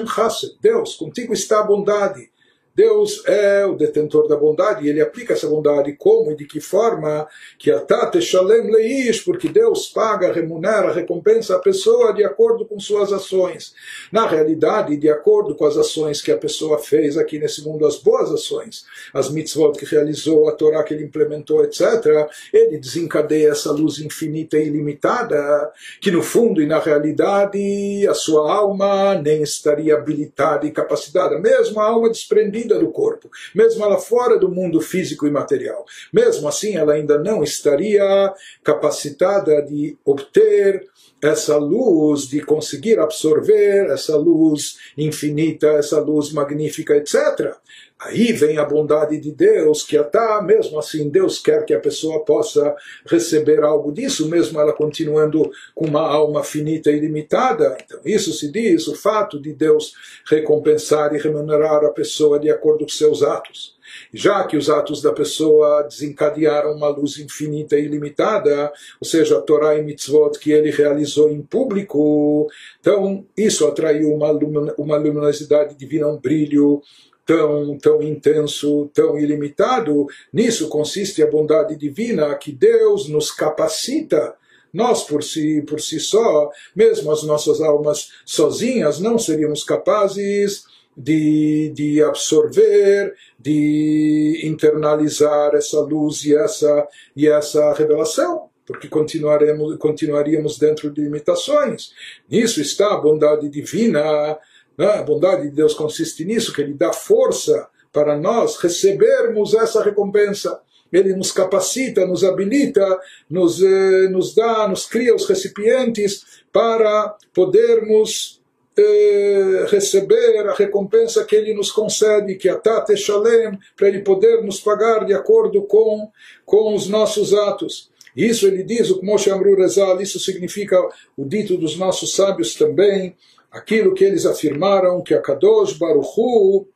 Chassid, 0.08 0.58
Deus, 0.62 0.96
contigo 0.96 1.34
está 1.34 1.60
a 1.60 1.64
bondade. 1.64 2.30
Deus 2.80 3.22
é 3.26 3.66
o 3.66 3.76
detentor 3.76 4.26
da 4.26 4.38
bondade 4.38 4.86
e 4.86 4.90
ele 4.90 5.02
aplica 5.02 5.34
essa 5.34 5.50
bondade 5.50 5.92
como 5.98 6.32
e 6.32 6.36
de 6.38 6.46
que 6.46 6.62
forma 6.62 7.28
que 7.58 7.70
atate 7.70 8.22
shalem 8.22 8.72
leish, 8.72 9.20
porque 9.20 9.50
Deus 9.50 9.90
paga, 9.90 10.32
remunera, 10.32 10.94
recompensa 10.94 11.58
a 11.58 11.60
pessoa 11.60 12.14
de 12.14 12.24
acordo 12.24 12.66
com 12.66 12.80
suas 12.80 13.12
ações. 13.12 13.74
Na 14.14 14.26
realidade, 14.26 14.96
de 14.96 15.10
acordo 15.10 15.56
com 15.56 15.66
as 15.66 15.76
ações 15.76 16.22
que 16.22 16.32
a 16.32 16.38
pessoa 16.38 16.78
fez 16.80 17.18
aqui 17.18 17.38
nesse 17.38 17.66
mundo, 17.66 17.86
as 17.86 17.98
boas 17.98 18.32
ações, 18.32 18.86
as 19.14 19.30
mitzvot 19.30 19.78
que 19.78 19.84
realizou, 19.84 20.48
a 20.48 20.54
Torá 20.54 20.82
que 20.82 20.94
ele 20.94 21.04
implementou, 21.04 21.66
etc., 21.66 22.30
ele 22.54 22.78
desencadeia 22.78 23.50
essa 23.50 23.74
luz 23.74 24.00
infinita 24.00 24.58
e 24.58 24.68
ilimitada, 24.68 25.70
que 26.00 26.12
no 26.12 26.24
fundo 26.24 26.62
e 26.62 26.66
na 26.66 26.80
realidade 26.80 28.08
a 28.08 28.14
sua 28.14 28.50
alma 28.50 29.16
nem 29.16 29.42
estaria 29.42 29.96
habilitada 29.96 30.66
e 30.66 30.72
capacitada, 30.72 31.38
mesmo 31.38 31.78
a 31.82 31.86
alma 31.86 32.10
desprendida 32.10 32.69
do 32.78 32.92
corpo, 32.92 33.30
mesmo 33.56 33.84
ela 33.84 33.98
fora 33.98 34.38
do 34.38 34.50
mundo 34.50 34.82
físico 34.82 35.26
e 35.26 35.32
material. 35.32 35.86
Mesmo 36.14 36.48
assim, 36.48 36.76
ela 36.76 36.94
ainda 36.94 37.18
não 37.18 37.44
estaria 37.44 38.34
capacitada 38.64 39.62
de 39.62 39.98
obter 40.06 40.88
essa 41.22 41.58
luz, 41.58 42.28
de 42.28 42.42
conseguir 42.42 43.00
absorver 43.00 43.90
essa 43.92 44.16
luz 44.16 44.78
infinita, 44.98 45.68
essa 45.68 46.00
luz 46.00 46.32
magnífica, 46.32 46.96
etc. 46.96 47.56
Aí 48.00 48.32
vem 48.32 48.58
a 48.58 48.64
bondade 48.64 49.20
de 49.20 49.30
Deus, 49.30 49.84
que 49.84 49.98
até 49.98 50.42
mesmo 50.42 50.80
assim 50.80 51.10
Deus 51.10 51.38
quer 51.38 51.66
que 51.66 51.74
a 51.74 51.80
pessoa 51.80 52.24
possa 52.24 52.74
receber 53.06 53.62
algo 53.62 53.92
disso, 53.92 54.30
mesmo 54.30 54.58
ela 54.58 54.72
continuando 54.72 55.52
com 55.76 55.86
uma 55.86 56.08
alma 56.08 56.42
finita 56.42 56.90
e 56.90 57.00
limitada. 57.00 57.78
Então, 57.84 58.00
isso 58.06 58.32
se 58.32 58.50
diz 58.50 58.88
o 58.88 58.96
fato 58.96 59.42
de 59.42 59.52
Deus 59.52 59.94
recompensar 60.30 61.14
e 61.14 61.20
remunerar 61.20 61.84
a 61.84 61.92
pessoa 61.92 62.40
de 62.40 62.50
acordo 62.50 62.86
com 62.86 62.90
seus 62.90 63.22
atos. 63.22 63.79
Já 64.14 64.44
que 64.44 64.58
os 64.58 64.70
atos 64.70 65.02
da 65.02 65.12
pessoa 65.12 65.84
desencadearam 65.84 66.74
uma 66.74 66.90
luz 66.90 67.18
infinita 67.18 67.78
e 67.78 67.86
ilimitada, 67.86 68.72
ou 69.00 69.08
seja, 69.08 69.38
a 69.38 69.42
Torá 69.42 69.78
e 69.78 69.84
Mitzvot 69.84 70.38
que 70.40 70.52
ele 70.52 70.72
realizou 70.72 71.30
em 71.30 71.42
público, 71.42 72.48
então 72.80 73.26
isso 73.38 73.68
atraiu 73.68 74.14
uma, 74.14 74.32
uma 74.78 74.98
luminosidade 74.98 75.76
divina, 75.76 76.08
um 76.08 76.18
brilho 76.18 76.82
tão, 77.26 77.78
tão 77.78 78.02
intenso, 78.02 78.90
tão 78.92 79.16
ilimitado, 79.20 80.08
nisso 80.34 80.68
consiste 80.68 81.22
a 81.22 81.30
bondade 81.30 81.76
divina 81.76 82.34
que 82.36 82.52
Deus 82.52 83.08
nos 83.08 83.32
capacita. 83.32 84.36
Nós, 84.74 85.04
por 85.04 85.24
si, 85.24 85.64
por 85.68 85.80
si 85.80 86.00
só, 86.00 86.50
mesmo 86.76 87.12
as 87.12 87.24
nossas 87.24 87.62
almas 87.62 88.12
sozinhas, 88.26 89.00
não 89.00 89.18
seríamos 89.18 89.64
capazes 89.64 90.64
de, 91.00 91.72
de 91.74 92.04
absorver, 92.04 93.16
de 93.40 94.42
internalizar 94.44 95.56
essa 95.56 95.80
luz 95.80 96.26
e 96.26 96.36
essa, 96.36 96.88
e 97.16 97.28
essa 97.28 97.74
revelação 97.74 98.50
porque 98.66 98.88
continuaremos, 98.88 99.78
continuaríamos 99.78 100.60
dentro 100.60 100.92
de 100.92 101.02
limitações. 101.02 101.92
Nisso 102.30 102.62
está 102.62 102.94
a 102.94 102.98
bondade 103.02 103.50
divina 103.50 104.38
né? 104.80 104.88
A 104.94 105.04
bondade 105.04 105.42
de 105.42 105.50
Deus 105.50 105.74
consiste 105.74 106.24
nisso, 106.24 106.54
que 106.54 106.62
Ele 106.62 106.74
dá 106.74 106.94
força 106.94 107.68
para 107.92 108.18
nós 108.18 108.56
recebermos 108.56 109.54
essa 109.54 109.84
recompensa. 109.84 110.62
Ele 110.92 111.14
nos 111.14 111.34
capacita, 111.34 112.08
nos 112.08 112.24
habilita, 112.24 112.98
nos, 113.30 113.62
eh, 113.62 114.08
nos 114.10 114.34
dá, 114.34 114.70
nos 114.70 114.86
cria 114.86 115.14
os 115.14 115.28
recipientes 115.28 116.42
para 116.52 117.14
podermos 117.34 118.39
eh, 118.80 119.66
receber 119.70 120.48
a 120.48 120.54
recompensa 120.54 121.24
que 121.26 121.36
Ele 121.36 121.54
nos 121.54 121.72
concede, 121.72 122.36
que 122.36 122.50
é 122.50 122.56
Tate 122.56 122.96
Shalem, 122.96 123.58
para 123.76 123.88
Ele 123.88 124.00
poder 124.00 124.44
nos 124.44 124.60
pagar 124.60 125.06
de 125.06 125.14
acordo 125.14 125.64
com, 125.64 126.10
com 126.46 126.76
os 126.76 126.88
nossos 126.88 127.34
atos. 127.34 127.90
Isso 128.16 128.48
ele 128.48 128.64
diz, 128.64 128.90
o 128.90 129.02
Moshe 129.04 129.30
Amru 129.30 129.56
Rezal, 129.56 130.02
isso 130.02 130.20
significa 130.20 130.78
o 131.16 131.24
dito 131.24 131.58
dos 131.58 131.78
nossos 131.78 132.16
sábios 132.16 132.56
também, 132.56 133.16
aquilo 133.52 133.94
que 133.94 134.04
eles 134.04 134.26
afirmaram 134.26 135.02
que 135.02 135.14
a 135.14 135.22
Kadosh 135.22 135.74
Baruchu 135.74 136.68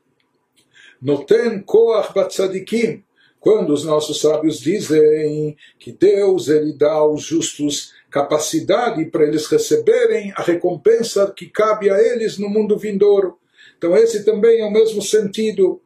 noten 1.01 1.61
koach 1.61 2.13
batzadikim, 2.13 3.03
quando 3.39 3.73
os 3.73 3.83
nossos 3.83 4.21
sábios 4.21 4.59
dizem 4.59 5.57
que 5.77 5.91
Deus 5.91 6.47
ele 6.47 6.71
dá 6.71 6.93
aos 6.93 7.23
justos 7.23 7.91
capacidade 8.13 9.03
para 9.05 9.23
eles 9.23 9.47
receberem 9.47 10.31
a 10.35 10.43
recompensa 10.43 11.33
que 11.35 11.47
cabe 11.47 11.89
a 11.89 11.99
eles 11.99 12.37
no 12.37 12.47
mundo 12.47 12.77
vindouro. 12.77 13.39
Então 13.75 13.97
esse 13.97 14.23
também 14.23 14.61
é 14.61 14.65
o 14.65 14.71
mesmo 14.71 15.01
sentido 15.01 15.81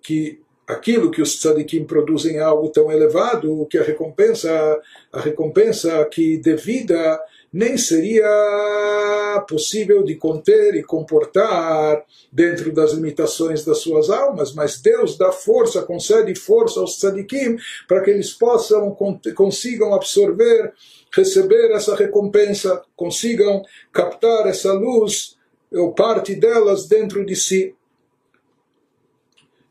que 0.00 0.40
aquilo 0.68 1.10
que 1.10 1.20
os 1.20 1.36
tzadikim 1.36 1.84
produzem 1.84 2.36
é 2.36 2.40
algo 2.42 2.68
tão 2.68 2.92
elevado 2.92 3.66
que 3.68 3.76
a 3.76 3.82
recompensa, 3.82 4.80
a 5.12 5.20
recompensa 5.20 6.04
que 6.04 6.36
devida 6.36 7.20
nem 7.54 7.78
seria 7.78 9.44
possível 9.48 10.02
de 10.02 10.16
conter 10.16 10.74
e 10.74 10.82
comportar 10.82 12.04
dentro 12.32 12.72
das 12.72 12.94
limitações 12.94 13.64
das 13.64 13.78
suas 13.78 14.10
almas, 14.10 14.52
mas 14.52 14.82
Deus 14.82 15.16
dá 15.16 15.30
força, 15.30 15.82
concede 15.82 16.34
força 16.34 16.80
aos 16.80 16.98
tzadikim 16.98 17.56
para 17.86 18.02
que 18.02 18.10
eles 18.10 18.32
possam, 18.32 18.92
consigam 19.36 19.94
absorver, 19.94 20.72
receber 21.12 21.70
essa 21.70 21.94
recompensa, 21.94 22.82
consigam 22.96 23.62
captar 23.92 24.48
essa 24.48 24.72
luz 24.72 25.36
ou 25.72 25.94
parte 25.94 26.34
delas 26.34 26.88
dentro 26.88 27.24
de 27.24 27.36
si. 27.36 27.72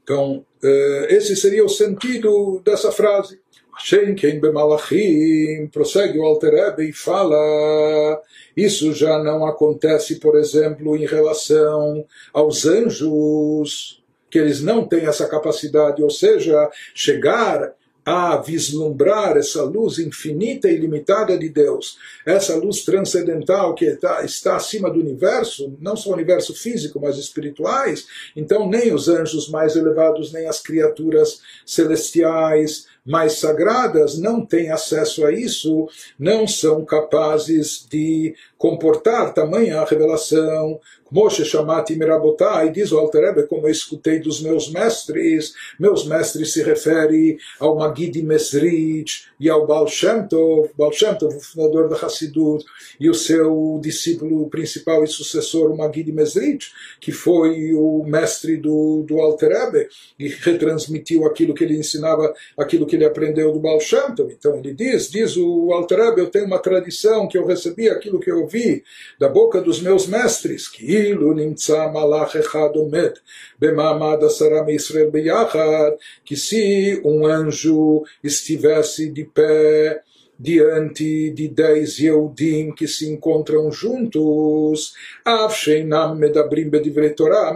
Então, 0.04 0.46
eh, 0.64 1.08
esse 1.10 1.36
seria 1.36 1.66
o 1.66 1.70
sentido 1.70 2.62
dessa 2.64 2.94
frase. 2.94 3.43
Hashem 3.76 4.16
quem 4.16 4.40
bemalachim, 4.40 5.68
prossegue 5.72 6.20
o 6.20 6.24
Alter 6.24 6.76
e 6.80 6.94
fala, 6.94 8.22
isso 8.56 8.94
já 8.94 9.22
não 9.22 9.46
acontece, 9.46 10.20
por 10.20 10.38
exemplo, 10.38 10.96
em 10.96 11.06
relação 11.06 12.06
aos 12.32 12.66
anjos, 12.66 14.02
que 14.30 14.40
eles 14.40 14.62
não 14.62 14.88
têm 14.88 15.06
essa 15.06 15.28
capacidade, 15.28 16.02
ou 16.02 16.10
seja, 16.10 16.70
chegar 16.94 17.74
a 18.06 18.38
vislumbrar 18.38 19.38
essa 19.38 19.64
luz 19.64 19.98
infinita 19.98 20.68
e 20.68 20.76
ilimitada 20.76 21.38
de 21.38 21.48
Deus, 21.48 21.98
essa 22.26 22.56
luz 22.56 22.84
transcendental 22.84 23.74
que 23.74 23.86
está, 23.86 24.26
está 24.26 24.56
acima 24.58 24.90
do 24.90 25.00
universo, 25.00 25.78
não 25.80 25.96
só 25.96 26.10
o 26.10 26.14
universo 26.14 26.54
físico, 26.54 27.00
mas 27.00 27.18
espirituais, 27.18 28.06
então 28.36 28.68
nem 28.68 28.94
os 28.94 29.08
anjos 29.08 29.50
mais 29.50 29.76
elevados, 29.76 30.34
nem 30.34 30.48
as 30.48 30.62
criaturas 30.62 31.40
celestiais, 31.66 32.88
mais 33.06 33.40
sagradas 33.40 34.18
não 34.18 34.46
têm 34.46 34.72
acesso 34.72 35.26
a 35.26 35.32
isso, 35.32 35.88
não 36.18 36.48
são 36.48 36.86
capazes 36.86 37.86
de 37.90 38.36
comportar 38.58 39.34
tamanha 39.34 39.84
revelação, 39.84 40.80
Moshe 41.14 41.46
Shamati 41.46 41.96
Mirabotai, 41.96 42.72
diz 42.72 42.92
o 42.92 42.98
Alterebe, 42.98 43.44
como 43.44 43.68
eu 43.68 43.72
escutei 43.72 44.18
dos 44.18 44.42
meus 44.42 44.72
mestres, 44.72 45.54
meus 45.80 46.08
mestres 46.08 46.54
se 46.54 46.64
refere 46.64 47.38
ao 47.60 47.76
Magid 47.76 48.20
Mesrich 48.24 49.28
e 49.40 49.48
ao 49.48 49.68
Baal 49.68 49.88
Shem 49.88 50.28
Tov, 50.28 50.72
Baal 50.76 50.92
Shem 50.92 51.14
Tov, 51.14 51.36
o 51.36 51.40
fundador 51.40 51.88
da 51.88 51.96
Hassidut, 51.98 52.66
e 53.00 53.12
o 53.12 53.14
seu 53.14 53.80
discípulo 53.80 54.50
principal 54.50 55.04
e 55.04 55.08
sucessor, 55.08 55.72
o 55.72 55.78
Magid 55.78 56.12
Mesrich, 56.12 56.72
que 57.00 57.12
foi 57.12 57.76
o 57.76 58.04
mestre 58.04 58.58
do, 58.58 59.04
do 59.08 59.20
Alterebe, 59.20 59.88
e 60.18 60.30
retransmitiu 60.30 61.28
aquilo 61.28 61.54
que 61.54 61.64
ele 61.64 61.78
ensinava, 61.78 62.34
aquilo 62.58 62.88
que 62.88 62.96
ele 62.96 63.06
aprendeu 63.06 63.52
do 63.52 63.60
Baal 63.60 63.80
Shem 63.80 64.16
Tov. 64.16 64.34
Então 64.34 64.56
ele 64.56 64.74
diz, 64.74 65.12
diz 65.12 65.38
o 65.38 65.72
Alterebe, 65.74 66.22
eu 66.22 66.32
tenho 66.32 66.48
uma 66.48 66.58
tradição 66.58 67.28
que 67.28 67.38
eu 67.38 67.46
recebi 67.46 67.88
aquilo 67.88 68.20
que 68.20 68.32
eu 68.32 68.42
ouvi 68.42 68.84
da 69.20 69.30
boca 69.30 69.62
dos 69.62 69.80
meus 69.80 70.08
mestres, 70.08 70.68
que 70.68 71.03
כאילו 71.03 71.33
נמצא 71.33 71.87
מלאך 71.87 72.37
אחד 72.37 72.69
עומד 72.75 73.11
במעמד 73.59 74.17
עשרה 74.25 74.63
מישראל 74.63 75.11
ביחד, 75.11 75.91
כי 76.25 76.35
se 76.35 77.01
um 77.05 77.25
anjo 77.27 78.05
estivesse 78.25 79.11
de 79.17 79.25
pé 79.25 79.99
diante 80.44 81.32
de 81.32 81.48
dez 81.48 81.98
Yehudim 81.98 82.74
que 82.74 82.86
se 82.86 83.10
encontram 83.10 83.72
juntos, 83.72 84.94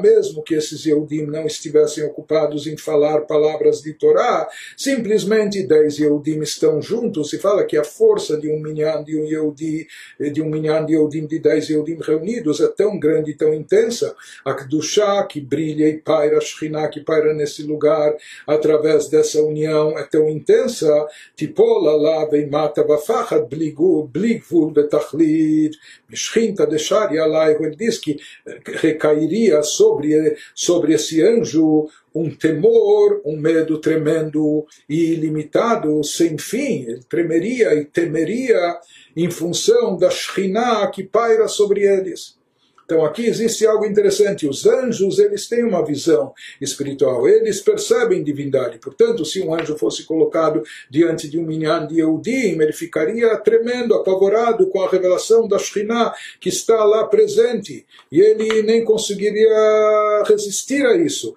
mesmo 0.02 0.42
que 0.42 0.56
esses 0.56 0.86
Yehudim 0.86 1.26
não 1.26 1.46
estivessem 1.46 2.06
ocupados 2.06 2.66
em 2.66 2.78
falar 2.78 3.22
palavras 3.22 3.82
de 3.82 3.92
Torá, 3.92 4.48
simplesmente 4.78 5.68
dez 5.68 6.00
Yehudim 6.00 6.40
estão 6.40 6.82
juntos, 6.82 7.30
se 7.30 7.40
fala 7.40 7.66
que 7.66 7.76
a 7.76 7.84
força 7.84 8.38
de 8.38 8.50
um 8.50 8.62
minyan 8.62 9.04
de 9.04 9.20
um 9.20 9.26
Yehudi, 9.26 9.86
de 10.32 10.42
um 10.42 10.50
minyan 10.50 10.86
de 10.86 10.94
Yehudim, 10.94 11.28
de 11.28 11.40
dez 11.40 11.68
Yehudim 11.68 11.98
reunidos 12.02 12.62
é 12.62 12.70
tão 12.70 12.98
grande 12.98 13.32
e 13.32 13.36
tão 13.36 13.54
intensa, 13.54 14.16
a 14.46 14.54
Kedushá 14.54 15.26
que 15.26 15.42
brilha 15.42 15.90
e 15.90 15.98
paira, 15.98 16.38
a 16.38 16.42
Shekhinah 16.42 16.88
que 16.88 17.02
paira 17.02 17.34
nesse 17.34 17.64
lugar, 17.64 18.16
através 18.48 19.10
dessa 19.10 19.42
união 19.42 20.00
é 20.00 20.04
tão 20.04 20.30
intensa, 20.30 21.06
tipola 21.36 21.94
lá 21.94 22.24
vem 22.24 22.50
mata 22.50 22.77
בפחד 22.89 23.41
בלי, 23.51 23.75
בלי 24.13 24.35
גבול 24.35 24.73
בתכלית, 24.73 25.73
משכינתא 26.11 26.65
דשארי 26.65 27.19
עלייך, 27.19 27.59
ele 27.61 27.77
diz 27.77 27.99
que 27.99 28.17
recairia 28.67 29.63
sobre, 29.63 30.37
sobre 30.55 30.95
esse 30.95 31.23
anjo 31.23 31.89
um 32.15 32.31
temor, 32.31 33.23
um 33.25 33.37
medo 33.37 33.79
tremendo 33.79 34.67
e 34.89 35.13
ilimitado, 35.15 36.03
sem 36.05 36.37
fim. 36.37 36.85
Ele 36.87 37.03
tremeria 37.09 37.75
e 37.75 37.85
temeria 37.85 38.79
em 39.17 39.31
função 39.31 39.97
da 39.97 40.11
Shekhinah 40.11 40.91
que 40.91 41.03
paira 41.03 41.49
sobre 41.49 41.83
eles. 41.83 42.37
Então 42.88 43.04
aqui 43.04 43.26
existe 43.26 43.68
algo 43.68 43.86
interessante. 43.86 44.48
Os 44.48 44.66
anjos, 44.66 45.20
eles 45.20 45.46
têm 45.46 45.66
uma 45.66 45.84
visão 45.84 46.34
espiritual. 46.62 47.28
Eles 47.28 47.60
percebem 47.60 48.24
divindade. 48.24 48.80
Portanto, 48.80 49.26
se 49.26 49.42
um 49.42 49.54
anjo 49.54 49.78
fosse 49.78 50.06
colocado 50.06 50.64
diante 50.90 51.28
de 51.28 51.38
um 51.38 51.46
minyan 51.46 51.86
de 51.86 52.00
Eudim, 52.00 52.58
ele 52.62 52.72
ficaria 52.72 53.36
tremendo, 53.40 53.94
apavorado 53.94 54.68
com 54.68 54.82
a 54.82 54.90
revelação 54.90 55.50
da 55.50 55.60
Shekhinah 55.60 56.14
que 56.40 56.48
está 56.48 56.82
lá 56.86 57.04
presente. 57.06 57.86
E 58.10 58.22
ele 58.22 58.64
nem 58.64 58.86
conseguiria 58.86 60.24
resistir 60.26 60.86
a 60.86 60.96
isso. 60.96 61.36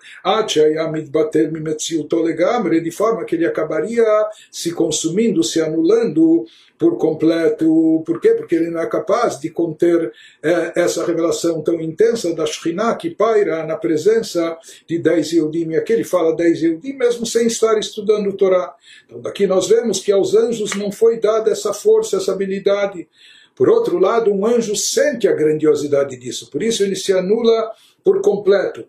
De 2.81 2.91
forma 2.93 3.25
que 3.25 3.35
ele 3.35 3.47
acabaria 3.47 4.05
se 4.53 4.71
consumindo, 4.71 5.43
se 5.43 5.61
anulando 5.61 6.47
por 6.81 6.97
completo. 6.97 8.03
Por 8.07 8.19
quê? 8.19 8.31
Porque 8.31 8.55
ele 8.55 8.71
não 8.71 8.81
é 8.81 8.87
capaz 8.87 9.39
de 9.39 9.51
conter 9.51 10.11
é, 10.43 10.73
essa 10.81 11.05
revelação 11.05 11.61
tão 11.61 11.79
intensa 11.79 12.35
da 12.35 12.47
Shekhinah 12.47 12.97
que 12.97 13.11
paira 13.11 13.63
na 13.67 13.77
presença 13.77 14.57
de 14.87 14.99
dez 14.99 15.31
Yehudim. 15.31 15.73
E 15.73 15.77
aqui 15.77 15.93
ele 15.93 16.05
fala 16.05 16.35
dez 16.35 16.63
Yehudim 16.63 16.95
mesmo 16.95 17.27
sem 17.27 17.47
estar 17.47 17.79
estudando 17.79 18.31
o 18.31 18.33
Torá. 18.33 18.75
Então 19.05 19.21
daqui 19.21 19.47
nós 19.47 19.69
vemos 19.69 20.01
que 20.01 20.11
aos 20.11 20.35
anjos 20.35 20.75
não 20.75 20.91
foi 20.91 21.21
dada 21.21 21.51
essa 21.51 21.75
força, 21.75 22.17
essa 22.17 22.33
habilidade. 22.33 23.07
Por 23.55 23.69
outro 23.69 23.99
lado, 23.99 24.33
um 24.33 24.47
anjo 24.47 24.75
sente 24.75 25.29
a 25.29 25.35
grandiosidade 25.35 26.17
disso, 26.17 26.49
por 26.51 26.63
isso 26.63 26.83
ele 26.83 26.97
se 26.97 27.13
anula 27.13 27.73
por 28.03 28.23
completo. 28.23 28.87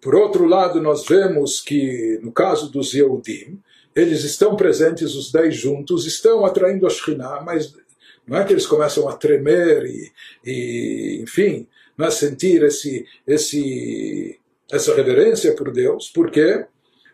Por 0.00 0.16
outro 0.16 0.44
lado, 0.44 0.82
nós 0.82 1.06
vemos 1.06 1.60
que, 1.60 2.18
no 2.20 2.32
caso 2.32 2.68
dos 2.70 2.94
Yehudim, 2.94 3.60
eles 3.98 4.22
estão 4.22 4.54
presentes, 4.54 5.14
os 5.14 5.32
dez 5.32 5.56
juntos, 5.56 6.06
estão 6.06 6.44
atraindo 6.44 6.86
a 6.86 6.90
Shekhinah, 6.90 7.42
mas 7.42 7.74
não 8.26 8.38
é 8.38 8.44
que 8.44 8.52
eles 8.52 8.66
começam 8.66 9.08
a 9.08 9.16
tremer 9.16 9.86
e, 9.86 10.12
e 10.44 11.20
enfim, 11.22 11.66
não 11.96 12.06
é 12.06 12.10
sentir 12.10 12.62
esse, 12.62 13.04
esse, 13.26 14.38
essa 14.70 14.94
reverência 14.94 15.54
por 15.54 15.72
Deus. 15.72 16.08
Por 16.10 16.30
quê? 16.30 16.64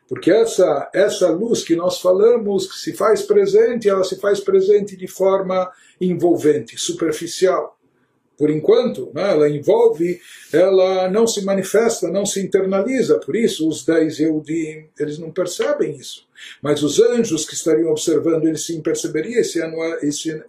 Porque 0.06 0.30
essa, 0.30 0.90
essa 0.92 1.30
luz 1.30 1.64
que 1.64 1.74
nós 1.74 2.00
falamos, 2.00 2.70
que 2.70 2.76
se 2.76 2.92
faz 2.92 3.22
presente, 3.22 3.88
ela 3.88 4.04
se 4.04 4.20
faz 4.20 4.40
presente 4.40 4.94
de 4.94 5.06
forma 5.06 5.72
envolvente, 5.98 6.76
superficial 6.76 7.78
por 8.36 8.50
enquanto, 8.50 9.10
né, 9.14 9.30
ela 9.30 9.48
envolve, 9.48 10.20
ela 10.52 11.08
não 11.08 11.26
se 11.26 11.44
manifesta, 11.44 12.10
não 12.10 12.26
se 12.26 12.40
internaliza. 12.40 13.18
Por 13.18 13.36
isso, 13.36 13.68
os 13.68 13.84
dez 13.84 14.18
Yehudim, 14.18 14.86
eles 14.98 15.18
não 15.18 15.30
percebem 15.30 15.96
isso. 15.96 16.26
Mas 16.60 16.82
os 16.82 17.00
anjos 17.00 17.46
que 17.46 17.54
estariam 17.54 17.90
observando, 17.90 18.46
eles 18.46 18.66
sim 18.66 18.80
perceberiam 18.80 19.40
e 20.02 20.12
se, 20.12 20.42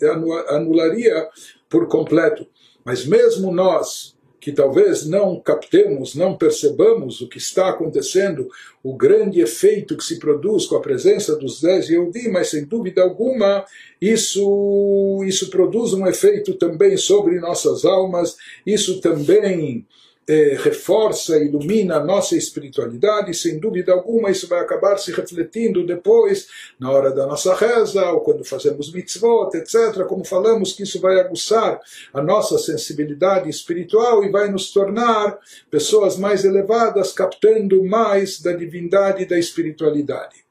anularia 0.49 1.27
por 1.69 1.87
completo. 1.87 2.47
Mas 2.83 3.05
mesmo 3.05 3.51
nós, 3.51 4.14
que 4.45 4.51
talvez 4.51 5.07
não 5.07 5.39
captemos, 5.39 6.13
não 6.13 6.37
percebamos 6.37 7.19
o 7.19 7.27
que 7.27 7.39
está 7.39 7.69
acontecendo, 7.69 8.47
o 8.83 8.95
grande 8.95 9.41
efeito 9.41 9.97
que 9.97 10.03
se 10.03 10.19
produz 10.19 10.67
com 10.67 10.75
a 10.75 10.81
presença 10.81 11.35
dos 11.35 11.59
dez 11.59 11.89
Yehudi, 11.89 12.29
mas 12.29 12.51
sem 12.51 12.63
dúvida 12.63 13.01
alguma 13.01 13.65
isso, 13.99 15.23
isso 15.25 15.49
produz 15.49 15.93
um 15.93 16.05
efeito 16.05 16.53
também 16.53 16.95
sobre 16.95 17.39
nossas 17.39 17.85
almas, 17.85 18.37
isso 18.63 19.01
também 19.01 19.83
eh, 20.27 20.57
reforça, 20.59 21.37
ilumina 21.37 21.97
a 21.97 22.03
nossa 22.03 22.35
espiritualidade, 22.35 23.33
sem 23.33 23.59
dúvida 23.59 23.91
alguma 23.93 24.31
isso 24.31 24.47
vai 24.47 24.59
acabar 24.59 24.97
se 24.97 25.11
refletindo 25.11 25.85
depois, 25.85 26.47
na 26.79 26.91
hora 26.91 27.11
da 27.11 27.27
nossa 27.27 27.53
reza, 27.53 28.09
ou 28.11 28.21
quando 28.21 28.43
fazemos 28.43 28.91
mitzvot, 28.91 29.55
etc. 29.55 30.03
Como 30.07 30.25
falamos, 30.25 30.73
que 30.73 30.83
isso 30.83 30.99
vai 30.99 31.19
aguçar 31.19 31.79
a 32.13 32.21
nossa 32.21 32.57
sensibilidade 32.57 33.49
espiritual 33.49 34.23
e 34.23 34.31
vai 34.31 34.49
nos 34.49 34.71
tornar 34.71 35.37
pessoas 35.69 36.17
mais 36.17 36.43
elevadas, 36.43 37.11
captando 37.11 37.83
mais 37.83 38.41
da 38.41 38.53
divindade 38.53 39.23
e 39.23 39.25
da 39.25 39.37
espiritualidade. 39.37 40.44